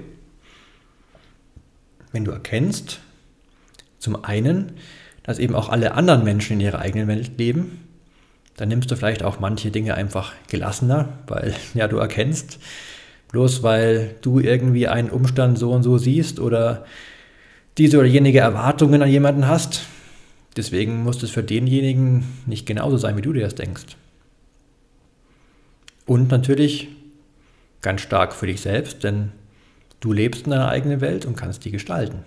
Wenn 2.13 2.25
du 2.25 2.31
erkennst, 2.31 3.01
zum 3.99 4.25
einen, 4.25 4.75
dass 5.25 5.41
eben 5.41 5.57
auch 5.57 5.71
alle 5.71 5.95
anderen 5.95 6.23
Menschen 6.23 6.53
in 6.53 6.61
ihrer 6.61 6.79
eigenen 6.79 7.09
Welt 7.09 7.37
leben, 7.37 7.88
dann 8.59 8.69
nimmst 8.69 8.91
du 8.91 8.97
vielleicht 8.97 9.23
auch 9.23 9.39
manche 9.41 9.71
Dinge 9.71 9.95
einfach 9.95 10.33
gelassener, 10.49 11.09
weil 11.27 11.55
ja 11.75 11.89
du 11.89 11.97
erkennst, 11.97 12.59
bloß 13.33 13.63
weil 13.63 14.17
du 14.21 14.41
irgendwie 14.41 14.89
einen 14.89 15.11
Umstand 15.11 15.59
so 15.59 15.73
und 15.73 15.83
so 15.83 15.97
siehst 15.97 16.41
oder 16.41 16.85
diese 17.79 17.99
oder 17.99 18.09
jenige 18.09 18.41
Erwartungen 18.41 19.01
an 19.01 19.09
jemanden 19.09 19.47
hast. 19.47 19.83
Deswegen 20.57 21.05
muss 21.05 21.23
es 21.23 21.31
für 21.31 21.45
denjenigen 21.45 22.25
nicht 22.47 22.67
genauso 22.67 22.97
sein, 22.97 23.17
wie 23.17 23.23
du 23.23 23.33
dir 23.33 23.45
das 23.45 23.55
denkst. 23.55 23.97
Und 26.05 26.31
natürlich 26.31 26.89
ganz 27.81 28.01
stark 28.01 28.33
für 28.33 28.49
dich 28.49 28.61
selbst, 28.61 29.05
denn 29.05 29.31
du 30.01 30.13
lebst 30.13 30.47
in 30.47 30.51
deiner 30.51 30.69
eigenen 30.69 31.01
Welt 31.01 31.27
und 31.27 31.37
kannst 31.37 31.65
die 31.65 31.71
gestalten. 31.71 32.25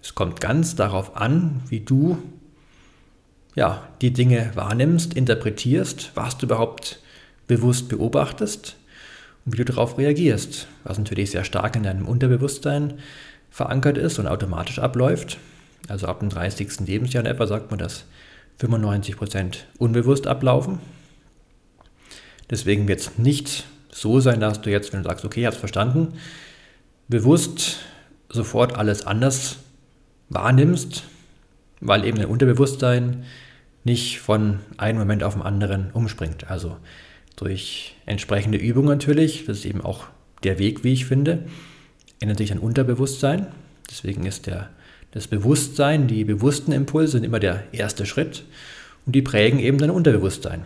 Es 0.00 0.14
kommt 0.14 0.40
ganz 0.40 0.76
darauf 0.76 1.16
an, 1.16 1.62
wie 1.68 1.80
du 1.80 2.18
ja, 3.54 3.88
die 4.00 4.12
Dinge 4.12 4.50
wahrnimmst, 4.54 5.14
interpretierst, 5.14 6.12
was 6.14 6.38
du 6.38 6.46
überhaupt 6.46 7.00
bewusst 7.46 7.88
beobachtest 7.88 8.76
und 9.44 9.52
wie 9.52 9.56
du 9.58 9.64
darauf 9.64 9.98
reagierst, 9.98 10.68
was 10.84 10.98
natürlich 10.98 11.32
sehr 11.32 11.44
stark 11.44 11.76
in 11.76 11.82
deinem 11.82 12.06
Unterbewusstsein 12.06 12.94
verankert 13.50 13.98
ist 13.98 14.18
und 14.18 14.26
automatisch 14.26 14.78
abläuft. 14.78 15.38
Also 15.88 16.06
ab 16.06 16.20
dem 16.20 16.28
30. 16.28 16.80
Lebensjahr 16.86 17.24
in 17.24 17.30
etwa 17.30 17.46
sagt 17.46 17.70
man, 17.70 17.78
dass 17.78 18.04
95% 18.60 19.56
unbewusst 19.78 20.26
ablaufen. 20.26 20.78
Deswegen 22.50 22.86
wird 22.86 23.00
es 23.00 23.18
nicht 23.18 23.64
so 23.90 24.20
sein, 24.20 24.40
dass 24.40 24.60
du 24.60 24.70
jetzt, 24.70 24.92
wenn 24.92 25.02
du 25.02 25.08
sagst, 25.08 25.24
okay, 25.24 25.40
ich 25.40 25.46
habe 25.46 25.54
es 25.54 25.60
verstanden, 25.60 26.14
bewusst 27.08 27.78
sofort 28.28 28.76
alles 28.76 29.06
anders 29.06 29.56
wahrnimmst, 30.28 31.04
weil 31.80 32.04
eben 32.04 32.18
dein 32.18 32.26
Unterbewusstsein 32.26 33.24
nicht 33.84 34.20
von 34.20 34.60
einem 34.76 34.98
Moment 34.98 35.22
auf 35.22 35.34
den 35.34 35.42
anderen 35.42 35.90
umspringt. 35.92 36.50
Also 36.50 36.76
durch 37.36 37.94
entsprechende 38.06 38.58
Übungen 38.58 38.88
natürlich, 38.88 39.46
das 39.46 39.58
ist 39.58 39.64
eben 39.64 39.80
auch 39.80 40.06
der 40.42 40.58
Weg, 40.58 40.84
wie 40.84 40.92
ich 40.92 41.06
finde, 41.06 41.44
ändert 42.20 42.38
sich 42.38 42.50
dein 42.50 42.58
Unterbewusstsein. 42.58 43.46
Deswegen 43.90 44.26
ist 44.26 44.46
der, 44.46 44.70
das 45.12 45.26
Bewusstsein, 45.26 46.06
die 46.06 46.24
bewussten 46.24 46.72
Impulse 46.72 47.12
sind 47.12 47.24
immer 47.24 47.40
der 47.40 47.64
erste 47.72 48.06
Schritt 48.06 48.44
und 49.06 49.14
die 49.14 49.22
prägen 49.22 49.58
eben 49.58 49.78
dein 49.78 49.90
Unterbewusstsein. 49.90 50.62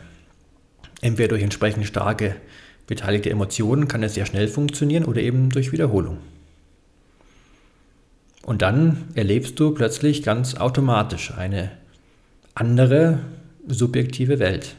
Entweder 1.00 1.28
durch 1.28 1.42
entsprechend 1.42 1.86
starke 1.86 2.36
beteiligte 2.86 3.30
Emotionen 3.30 3.88
kann 3.88 4.02
es 4.02 4.14
sehr 4.14 4.26
schnell 4.26 4.48
funktionieren 4.48 5.04
oder 5.04 5.20
eben 5.20 5.50
durch 5.50 5.72
Wiederholung. 5.72 6.18
Und 8.44 8.62
dann 8.62 9.08
erlebst 9.14 9.58
du 9.58 9.72
plötzlich 9.72 10.22
ganz 10.22 10.54
automatisch 10.54 11.32
eine 11.32 11.70
andere 12.54 13.20
subjektive 13.66 14.38
Welt. 14.38 14.76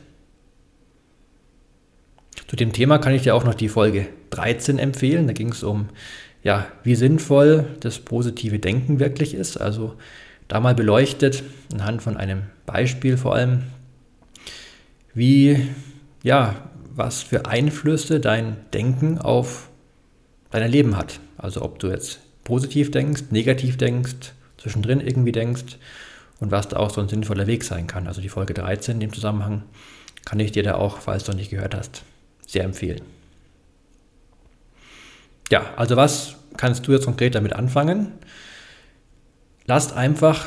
Zu 2.48 2.56
dem 2.56 2.74
Thema 2.74 3.00
kann 3.00 3.14
ich 3.14 3.24
dir 3.24 3.34
auch 3.34 3.44
noch 3.44 3.56
die 3.56 3.70
Folge 3.70 4.08
13 4.30 4.78
empfehlen. 4.78 5.26
Da 5.26 5.34
ging 5.34 5.50
es 5.52 5.64
um, 5.64 5.90
ja, 6.44 6.68
wie 6.84 6.96
sinnvoll 6.96 7.66
das 7.80 8.00
positive 8.00 8.60
Denken 8.60 9.00
wirklich 9.00 9.34
ist. 9.34 9.58
Also 9.58 9.96
da 10.48 10.60
mal 10.60 10.76
beleuchtet, 10.76 11.44
anhand 11.74 12.04
von 12.04 12.18
einem 12.18 12.44
Beispiel 12.68 13.18
vor 13.18 13.34
allem, 13.34 13.64
wie, 15.16 15.68
ja, 16.22 16.70
was 16.94 17.24
für 17.24 17.48
Einflüsse 17.48 18.20
dein 18.20 18.58
Denken 18.74 19.18
auf 19.18 19.70
dein 20.52 20.70
Leben 20.70 20.98
hat. 20.98 21.20
Also 21.38 21.64
ob 21.64 21.80
du 21.80 21.88
jetzt 21.88 22.20
positiv 22.46 22.92
denkst, 22.92 23.24
negativ 23.32 23.76
denkst, 23.76 24.32
zwischendrin 24.58 25.02
irgendwie 25.02 25.34
denkst 25.34 25.78
und 26.40 26.52
was 26.52 26.70
da 26.70 26.78
auch 26.78 26.92
so 26.92 27.02
ein 27.02 27.10
sinnvoller 27.10 27.48
Weg 27.48 27.66
sein 27.66 27.88
kann. 27.88 28.08
Also 28.08 28.22
die 28.22 28.30
Folge 28.30 28.54
13 28.54 28.94
in 28.94 29.00
dem 29.02 29.14
Zusammenhang 29.14 29.64
kann 30.24 30.40
ich 30.40 30.54
dir 30.54 30.64
da 30.64 30.76
auch, 30.76 31.00
falls 31.00 31.26
du 31.26 31.32
noch 31.32 31.40
nicht 31.40 31.50
gehört 31.50 31.76
hast, 31.76 32.04
sehr 32.48 32.64
empfehlen. 32.64 33.02
Ja, 35.52 35.74
also 35.76 35.98
was 35.98 36.36
kannst 36.58 36.88
du 36.88 36.94
jetzt 36.94 37.06
konkret 37.06 37.36
damit 37.36 37.54
anfangen? 37.54 38.14
Lass 39.66 39.94
einfach 39.94 40.46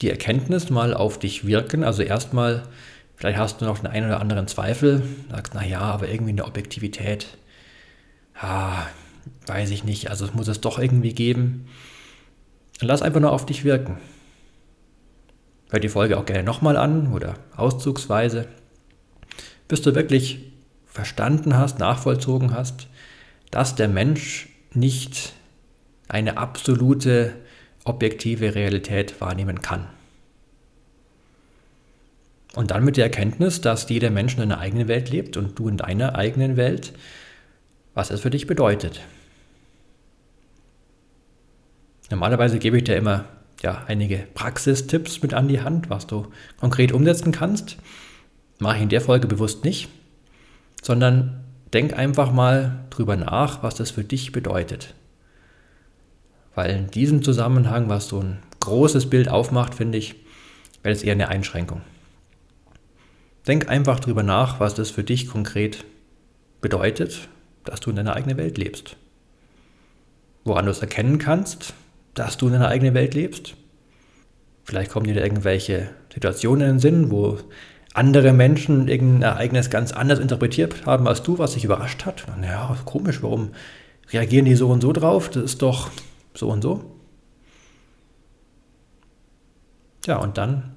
die 0.00 0.10
Erkenntnis 0.10 0.70
mal 0.70 0.94
auf 0.94 1.18
dich 1.18 1.46
wirken. 1.46 1.84
Also 1.84 2.02
erstmal, 2.02 2.62
vielleicht 3.16 3.38
hast 3.38 3.60
du 3.60 3.64
noch 3.64 3.78
den 3.78 3.86
einen 3.86 4.06
oder 4.06 4.20
anderen 4.20 4.46
Zweifel, 4.46 5.02
sagst, 5.30 5.54
naja, 5.54 5.80
aber 5.80 6.08
irgendwie 6.08 6.32
eine 6.32 6.44
Objektivität, 6.44 7.26
ah, 8.40 8.86
weiß 9.46 9.70
ich 9.70 9.84
nicht, 9.84 10.10
also 10.10 10.24
es 10.24 10.34
muss 10.34 10.48
es 10.48 10.60
doch 10.60 10.78
irgendwie 10.78 11.12
geben. 11.12 11.66
Lass 12.80 13.02
einfach 13.02 13.20
nur 13.20 13.32
auf 13.32 13.46
dich 13.46 13.64
wirken. 13.64 13.98
Hör 15.70 15.80
die 15.80 15.88
Folge 15.88 16.16
auch 16.16 16.24
gerne 16.24 16.42
nochmal 16.42 16.76
an 16.76 17.12
oder 17.12 17.34
auszugsweise, 17.56 18.46
bis 19.66 19.82
du 19.82 19.94
wirklich 19.94 20.40
verstanden 20.86 21.56
hast, 21.56 21.78
nachvollzogen 21.78 22.54
hast, 22.54 22.88
dass 23.50 23.74
der 23.74 23.88
Mensch 23.88 24.48
nicht 24.72 25.34
eine 26.08 26.38
absolute 26.38 27.34
objektive 27.84 28.54
Realität 28.54 29.20
wahrnehmen 29.20 29.60
kann. 29.60 29.86
Und 32.54 32.70
dann 32.70 32.84
mit 32.84 32.96
der 32.96 33.04
Erkenntnis, 33.04 33.60
dass 33.60 33.88
jeder 33.88 34.10
Mensch 34.10 34.34
in 34.34 34.40
einer 34.40 34.58
eigenen 34.58 34.88
Welt 34.88 35.10
lebt 35.10 35.36
und 35.36 35.58
du 35.58 35.68
in 35.68 35.76
deiner 35.76 36.16
eigenen 36.16 36.56
Welt, 36.56 36.92
was 37.94 38.10
es 38.10 38.20
für 38.20 38.30
dich 38.30 38.46
bedeutet. 38.46 39.00
Normalerweise 42.10 42.58
gebe 42.58 42.78
ich 42.78 42.84
dir 42.84 42.96
immer 42.96 43.24
ja, 43.62 43.84
einige 43.86 44.26
Praxistipps 44.34 45.22
mit 45.22 45.34
an 45.34 45.48
die 45.48 45.60
Hand, 45.60 45.90
was 45.90 46.06
du 46.06 46.28
konkret 46.60 46.92
umsetzen 46.92 47.32
kannst. 47.32 47.76
Mache 48.58 48.76
ich 48.76 48.82
in 48.82 48.88
der 48.88 49.00
Folge 49.00 49.26
bewusst 49.26 49.64
nicht, 49.64 49.88
sondern 50.82 51.44
denk 51.72 51.96
einfach 51.96 52.32
mal 52.32 52.84
drüber 52.90 53.16
nach, 53.16 53.62
was 53.62 53.74
das 53.74 53.90
für 53.90 54.04
dich 54.04 54.32
bedeutet. 54.32 54.94
Weil 56.54 56.70
in 56.70 56.90
diesem 56.90 57.22
Zusammenhang, 57.22 57.88
was 57.88 58.08
so 58.08 58.20
ein 58.20 58.38
großes 58.60 59.10
Bild 59.10 59.28
aufmacht, 59.28 59.74
finde 59.74 59.98
ich, 59.98 60.16
wäre 60.82 60.94
es 60.94 61.02
eher 61.02 61.12
eine 61.12 61.28
Einschränkung. 61.28 61.82
Denk 63.46 63.68
einfach 63.68 64.00
drüber 64.00 64.22
nach, 64.22 64.60
was 64.60 64.74
das 64.74 64.90
für 64.90 65.04
dich 65.04 65.28
konkret 65.28 65.84
bedeutet, 66.60 67.28
dass 67.64 67.80
du 67.80 67.90
in 67.90 67.96
deiner 67.96 68.14
eigenen 68.14 68.36
Welt 68.36 68.58
lebst. 68.58 68.96
Woran 70.44 70.64
du 70.64 70.70
es 70.70 70.80
erkennen 70.80 71.18
kannst, 71.18 71.74
dass 72.18 72.36
du 72.36 72.46
in 72.46 72.52
deiner 72.54 72.68
eigenen 72.68 72.94
Welt 72.94 73.14
lebst. 73.14 73.54
Vielleicht 74.64 74.90
kommen 74.90 75.06
dir 75.06 75.14
da 75.14 75.22
irgendwelche 75.22 75.90
Situationen 76.12 76.62
in 76.62 76.74
den 76.74 76.80
Sinn, 76.80 77.10
wo 77.10 77.38
andere 77.94 78.32
Menschen 78.32 78.88
irgendein 78.88 79.22
Ereignis 79.22 79.70
ganz 79.70 79.92
anders 79.92 80.18
interpretiert 80.18 80.86
haben 80.86 81.08
als 81.08 81.22
du, 81.22 81.38
was 81.38 81.54
dich 81.54 81.64
überrascht 81.64 82.04
hat. 82.04 82.26
Naja, 82.38 82.76
komisch, 82.84 83.22
warum 83.22 83.52
reagieren 84.12 84.44
die 84.44 84.56
so 84.56 84.68
und 84.68 84.82
so 84.82 84.92
drauf? 84.92 85.30
Das 85.30 85.42
ist 85.42 85.62
doch 85.62 85.90
so 86.34 86.48
und 86.48 86.62
so. 86.62 86.84
Ja, 90.06 90.16
und 90.18 90.38
dann 90.38 90.74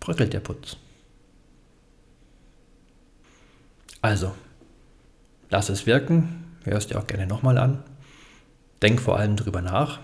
bröckelt 0.00 0.32
der 0.32 0.40
Putz. 0.40 0.76
Also, 4.00 4.32
lass 5.50 5.68
es 5.68 5.86
wirken, 5.86 6.56
hör 6.64 6.76
es 6.76 6.86
dir 6.86 6.98
auch 6.98 7.06
gerne 7.06 7.26
nochmal 7.26 7.58
an. 7.58 7.82
Denk 8.82 9.00
vor 9.00 9.18
allem 9.18 9.36
drüber 9.36 9.62
nach, 9.62 10.00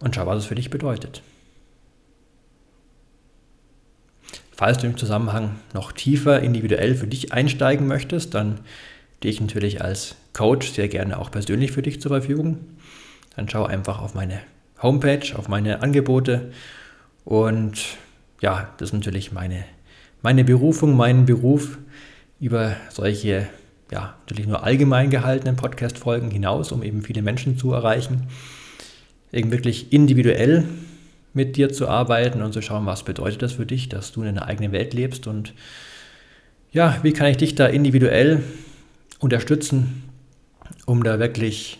und 0.00 0.14
schau, 0.14 0.26
was 0.26 0.38
es 0.38 0.46
für 0.46 0.54
dich 0.54 0.70
bedeutet. 0.70 1.22
Falls 4.52 4.78
du 4.78 4.86
im 4.86 4.96
Zusammenhang 4.96 5.56
noch 5.72 5.92
tiefer 5.92 6.40
individuell 6.40 6.94
für 6.94 7.06
dich 7.06 7.32
einsteigen 7.32 7.86
möchtest, 7.86 8.34
dann 8.34 8.60
stehe 9.18 9.32
ich 9.32 9.40
natürlich 9.40 9.82
als 9.82 10.16
Coach 10.32 10.72
sehr 10.72 10.88
gerne 10.88 11.18
auch 11.18 11.30
persönlich 11.30 11.72
für 11.72 11.82
dich 11.82 12.00
zur 12.00 12.10
Verfügung. 12.10 12.58
Dann 13.36 13.48
schau 13.48 13.64
einfach 13.64 14.00
auf 14.02 14.14
meine 14.14 14.40
Homepage, 14.82 15.36
auf 15.36 15.48
meine 15.48 15.82
Angebote 15.82 16.52
und 17.24 17.80
ja, 18.40 18.70
das 18.78 18.90
ist 18.90 18.94
natürlich 18.94 19.32
meine, 19.32 19.64
meine 20.22 20.44
Berufung, 20.44 20.96
mein 20.96 21.26
Beruf 21.26 21.78
über 22.38 22.76
solche 22.90 23.48
ja, 23.90 24.14
natürlich 24.20 24.46
nur 24.46 24.62
allgemein 24.62 25.10
gehaltenen 25.10 25.56
Podcast-Folgen 25.56 26.30
hinaus, 26.30 26.70
um 26.70 26.82
eben 26.82 27.02
viele 27.02 27.22
Menschen 27.22 27.58
zu 27.58 27.72
erreichen 27.72 28.28
eben 29.32 29.50
wirklich 29.50 29.92
individuell 29.92 30.64
mit 31.32 31.56
dir 31.56 31.72
zu 31.72 31.88
arbeiten 31.88 32.42
und 32.42 32.52
zu 32.52 32.62
schauen, 32.62 32.86
was 32.86 33.04
bedeutet 33.04 33.42
das 33.42 33.52
für 33.52 33.66
dich, 33.66 33.88
dass 33.88 34.12
du 34.12 34.22
in 34.22 34.28
einer 34.28 34.46
eigenen 34.46 34.72
Welt 34.72 34.94
lebst 34.94 35.26
und 35.26 35.54
ja, 36.72 36.98
wie 37.02 37.12
kann 37.12 37.28
ich 37.28 37.36
dich 37.36 37.54
da 37.54 37.66
individuell 37.66 38.42
unterstützen, 39.18 40.04
um 40.86 41.02
da 41.02 41.18
wirklich 41.18 41.78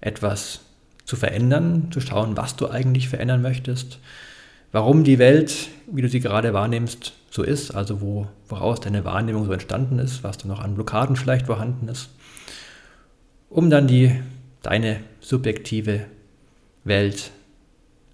etwas 0.00 0.60
zu 1.04 1.16
verändern, 1.16 1.88
zu 1.90 2.00
schauen, 2.00 2.36
was 2.36 2.56
du 2.56 2.68
eigentlich 2.68 3.08
verändern 3.08 3.42
möchtest, 3.42 3.98
warum 4.72 5.04
die 5.04 5.18
Welt, 5.18 5.68
wie 5.90 6.02
du 6.02 6.08
sie 6.08 6.20
gerade 6.20 6.52
wahrnimmst, 6.52 7.12
so 7.30 7.42
ist, 7.42 7.74
also 7.74 8.00
wo, 8.00 8.26
woraus 8.48 8.80
deine 8.80 9.04
Wahrnehmung 9.04 9.46
so 9.46 9.52
entstanden 9.52 9.98
ist, 9.98 10.22
was 10.22 10.38
da 10.38 10.48
noch 10.48 10.60
an 10.60 10.74
Blockaden 10.74 11.16
vielleicht 11.16 11.46
vorhanden 11.46 11.88
ist, 11.88 12.10
um 13.48 13.70
dann 13.70 13.86
die 13.86 14.18
deine 14.62 15.00
subjektive 15.20 16.06
Welt 16.84 17.30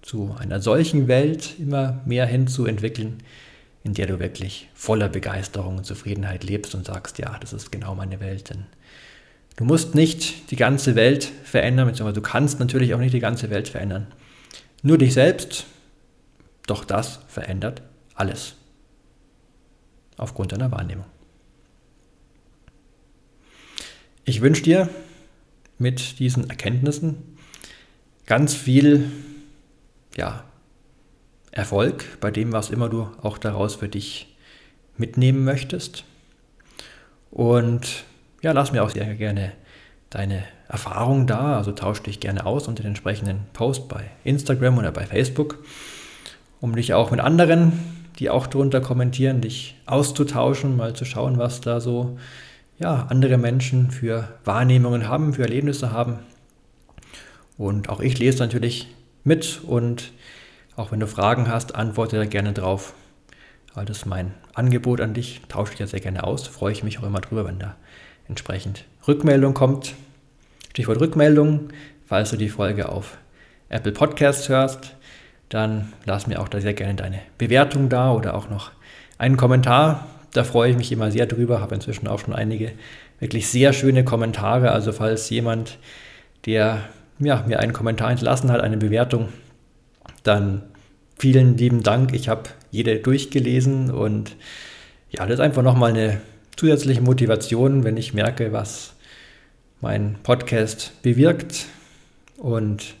zu 0.01 0.35
einer 0.37 0.61
solchen 0.61 1.07
Welt 1.07 1.55
immer 1.59 2.01
mehr 2.05 2.25
hinzuentwickeln, 2.25 3.17
in 3.83 3.93
der 3.93 4.07
du 4.07 4.19
wirklich 4.19 4.69
voller 4.73 5.09
Begeisterung 5.09 5.77
und 5.77 5.85
Zufriedenheit 5.85 6.43
lebst 6.43 6.75
und 6.75 6.85
sagst, 6.85 7.17
ja, 7.17 7.37
das 7.39 7.53
ist 7.53 7.71
genau 7.71 7.95
meine 7.95 8.19
Welt. 8.19 8.49
Denn 8.49 8.65
du 9.55 9.65
musst 9.65 9.95
nicht 9.95 10.51
die 10.51 10.55
ganze 10.55 10.95
Welt 10.95 11.31
verändern, 11.43 11.87
beziehungsweise 11.87 12.21
du 12.21 12.27
kannst 12.27 12.59
natürlich 12.59 12.93
auch 12.93 12.99
nicht 12.99 13.13
die 13.13 13.19
ganze 13.19 13.49
Welt 13.49 13.67
verändern. 13.67 14.07
Nur 14.81 14.97
dich 14.97 15.13
selbst, 15.13 15.65
doch 16.67 16.85
das 16.85 17.19
verändert 17.27 17.81
alles. 18.15 18.55
Aufgrund 20.17 20.51
deiner 20.51 20.71
Wahrnehmung. 20.71 21.05
Ich 24.25 24.41
wünsche 24.41 24.63
dir 24.63 24.89
mit 25.77 26.19
diesen 26.19 26.49
Erkenntnissen 26.49 27.37
ganz 28.29 28.53
viel 28.53 29.11
ja, 30.15 30.43
Erfolg 31.51 32.05
bei 32.21 32.29
dem, 32.29 32.53
was 32.53 32.69
immer 32.69 32.87
du 32.87 33.09
auch 33.21 33.39
daraus 33.39 33.75
für 33.75 33.89
dich 33.89 34.37
mitnehmen 34.97 35.43
möchtest. 35.43 36.05
Und 37.31 38.05
ja, 38.41 38.51
lass 38.51 38.71
mir 38.71 38.83
auch 38.83 38.91
sehr 38.91 39.15
gerne 39.15 39.51
deine 40.11 40.43
Erfahrungen 40.67 41.25
da, 41.25 41.57
also 41.57 41.71
tausch 41.71 42.03
dich 42.03 42.19
gerne 42.19 42.45
aus 42.45 42.67
unter 42.67 42.83
den 42.83 42.89
entsprechenden 42.89 43.47
Post 43.53 43.89
bei 43.89 44.05
Instagram 44.23 44.77
oder 44.77 44.91
bei 44.91 45.05
Facebook, 45.05 45.57
um 46.61 46.75
dich 46.75 46.93
auch 46.93 47.09
mit 47.09 47.19
anderen, 47.19 47.73
die 48.19 48.29
auch 48.29 48.45
drunter 48.45 48.79
kommentieren, 48.79 49.41
dich 49.41 49.75
auszutauschen, 49.87 50.77
mal 50.77 50.93
zu 50.93 51.05
schauen, 51.05 51.39
was 51.39 51.61
da 51.61 51.79
so 51.79 52.19
ja, 52.77 53.07
andere 53.09 53.37
Menschen 53.37 53.89
für 53.89 54.27
Wahrnehmungen 54.45 55.07
haben, 55.07 55.33
für 55.33 55.41
Erlebnisse 55.41 55.91
haben. 55.91 56.19
Und 57.59 57.89
auch 57.89 57.99
ich 57.99 58.17
lese 58.17 58.39
natürlich 58.39 58.87
mit 59.25 59.59
und 59.67 60.13
auch 60.77 60.93
wenn 60.93 61.01
du 61.01 61.07
Fragen 61.07 61.49
hast, 61.49 61.75
antworte 61.75 62.15
da 62.15 62.23
gerne 62.23 62.53
drauf. 62.53 62.93
Weil 63.73 63.83
das 63.83 63.97
ist 63.97 64.05
mein 64.05 64.33
Angebot 64.53 65.01
an 65.01 65.13
dich. 65.13 65.41
Tausche 65.49 65.71
dich 65.71 65.81
ja 65.81 65.87
sehr 65.87 65.99
gerne 65.99 66.23
aus. 66.23 66.47
Freue 66.47 66.71
ich 66.71 66.85
mich 66.85 66.99
auch 66.99 67.03
immer 67.03 67.19
drüber, 67.19 67.45
wenn 67.45 67.59
da 67.59 67.75
entsprechend 68.29 68.85
Rückmeldung 69.09 69.53
kommt. 69.53 69.95
Stichwort 70.69 71.01
Rückmeldung. 71.01 71.67
Falls 72.07 72.29
du 72.29 72.37
die 72.37 72.47
Folge 72.47 72.87
auf 72.87 73.17
Apple 73.67 73.91
Podcasts 73.91 74.47
hörst, 74.47 74.95
dann 75.49 75.91
lass 76.05 76.27
mir 76.27 76.39
auch 76.39 76.47
da 76.47 76.61
sehr 76.61 76.73
gerne 76.73 76.95
deine 76.95 77.19
Bewertung 77.37 77.89
da 77.89 78.13
oder 78.13 78.35
auch 78.35 78.49
noch 78.49 78.71
einen 79.17 79.35
Kommentar. 79.35 80.07
Da 80.31 80.45
freue 80.45 80.71
ich 80.71 80.77
mich 80.77 80.93
immer 80.93 81.11
sehr 81.11 81.25
drüber. 81.25 81.59
Habe 81.59 81.75
inzwischen 81.75 82.07
auch 82.07 82.19
schon 82.19 82.33
einige 82.33 82.71
wirklich 83.19 83.49
sehr 83.49 83.73
schöne 83.73 84.05
Kommentare. 84.05 84.71
Also 84.71 84.93
falls 84.93 85.29
jemand, 85.29 85.77
der 86.45 86.87
ja, 87.19 87.43
mir 87.47 87.59
einen 87.59 87.73
Kommentar 87.73 88.09
hinterlassen 88.09 88.51
hat, 88.51 88.61
eine 88.61 88.77
Bewertung, 88.77 89.29
dann 90.23 90.63
vielen 91.17 91.57
lieben 91.57 91.83
Dank. 91.83 92.13
Ich 92.13 92.29
habe 92.29 92.43
jede 92.71 92.97
durchgelesen 92.99 93.91
und 93.91 94.35
ja, 95.11 95.25
das 95.25 95.35
ist 95.35 95.39
einfach 95.39 95.63
nochmal 95.63 95.91
eine 95.91 96.21
zusätzliche 96.55 97.01
Motivation, 97.01 97.83
wenn 97.83 97.97
ich 97.97 98.13
merke, 98.13 98.53
was 98.53 98.93
mein 99.81 100.17
Podcast 100.23 101.01
bewirkt. 101.01 101.65
Und 102.37 102.95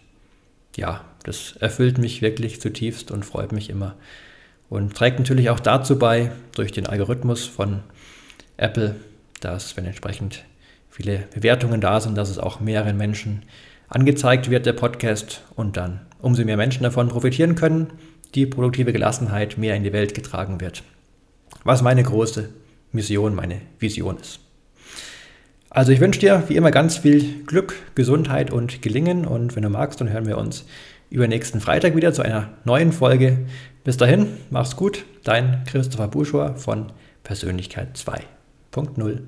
ja, 0.75 1.05
das 1.23 1.55
erfüllt 1.59 1.97
mich 1.97 2.21
wirklich 2.21 2.61
zutiefst 2.61 3.11
und 3.11 3.25
freut 3.25 3.51
mich 3.51 3.69
immer. 3.69 3.95
Und 4.69 4.95
trägt 4.95 5.19
natürlich 5.19 5.49
auch 5.49 5.59
dazu 5.59 5.97
bei, 5.97 6.31
durch 6.55 6.71
den 6.71 6.87
Algorithmus 6.87 7.45
von 7.45 7.81
Apple, 8.57 8.95
dass, 9.39 9.77
wenn 9.77 9.85
entsprechend 9.85 10.43
viele 10.89 11.27
Bewertungen 11.33 11.81
da 11.81 11.99
sind, 11.99 12.17
dass 12.17 12.29
es 12.29 12.37
auch 12.37 12.59
mehreren 12.59 12.97
Menschen 12.97 13.43
angezeigt 13.89 14.49
wird, 14.49 14.65
der 14.65 14.73
Podcast, 14.73 15.41
und 15.55 15.77
dann 15.77 16.01
umso 16.21 16.43
mehr 16.43 16.57
Menschen 16.57 16.83
davon 16.83 17.07
profitieren 17.07 17.55
können, 17.55 17.87
die 18.35 18.45
produktive 18.45 18.93
Gelassenheit 18.93 19.57
mehr 19.57 19.75
in 19.75 19.83
die 19.83 19.93
Welt 19.93 20.13
getragen 20.13 20.61
wird. 20.61 20.83
Was 21.63 21.81
meine 21.81 22.03
große 22.03 22.49
Mission, 22.91 23.35
meine 23.35 23.61
Vision 23.79 24.17
ist. 24.17 24.39
Also 25.69 25.91
ich 25.91 25.99
wünsche 25.99 26.19
dir 26.19 26.43
wie 26.47 26.55
immer 26.55 26.71
ganz 26.71 26.97
viel 26.97 27.43
Glück, 27.45 27.75
Gesundheit 27.95 28.51
und 28.51 28.81
Gelingen 28.81 29.25
und 29.25 29.55
wenn 29.55 29.63
du 29.63 29.69
magst, 29.69 30.01
dann 30.01 30.11
hören 30.11 30.25
wir 30.25 30.37
uns 30.37 30.65
über 31.09 31.27
nächsten 31.27 31.61
Freitag 31.61 31.95
wieder 31.95 32.13
zu 32.13 32.21
einer 32.21 32.49
neuen 32.65 32.91
Folge. 32.91 33.45
Bis 33.83 33.97
dahin, 33.97 34.27
mach's 34.49 34.75
gut, 34.75 35.05
dein 35.23 35.63
Christopher 35.65 36.07
Buschor 36.07 36.55
von 36.55 36.91
Persönlichkeit 37.23 37.97
2.0. 37.97 39.19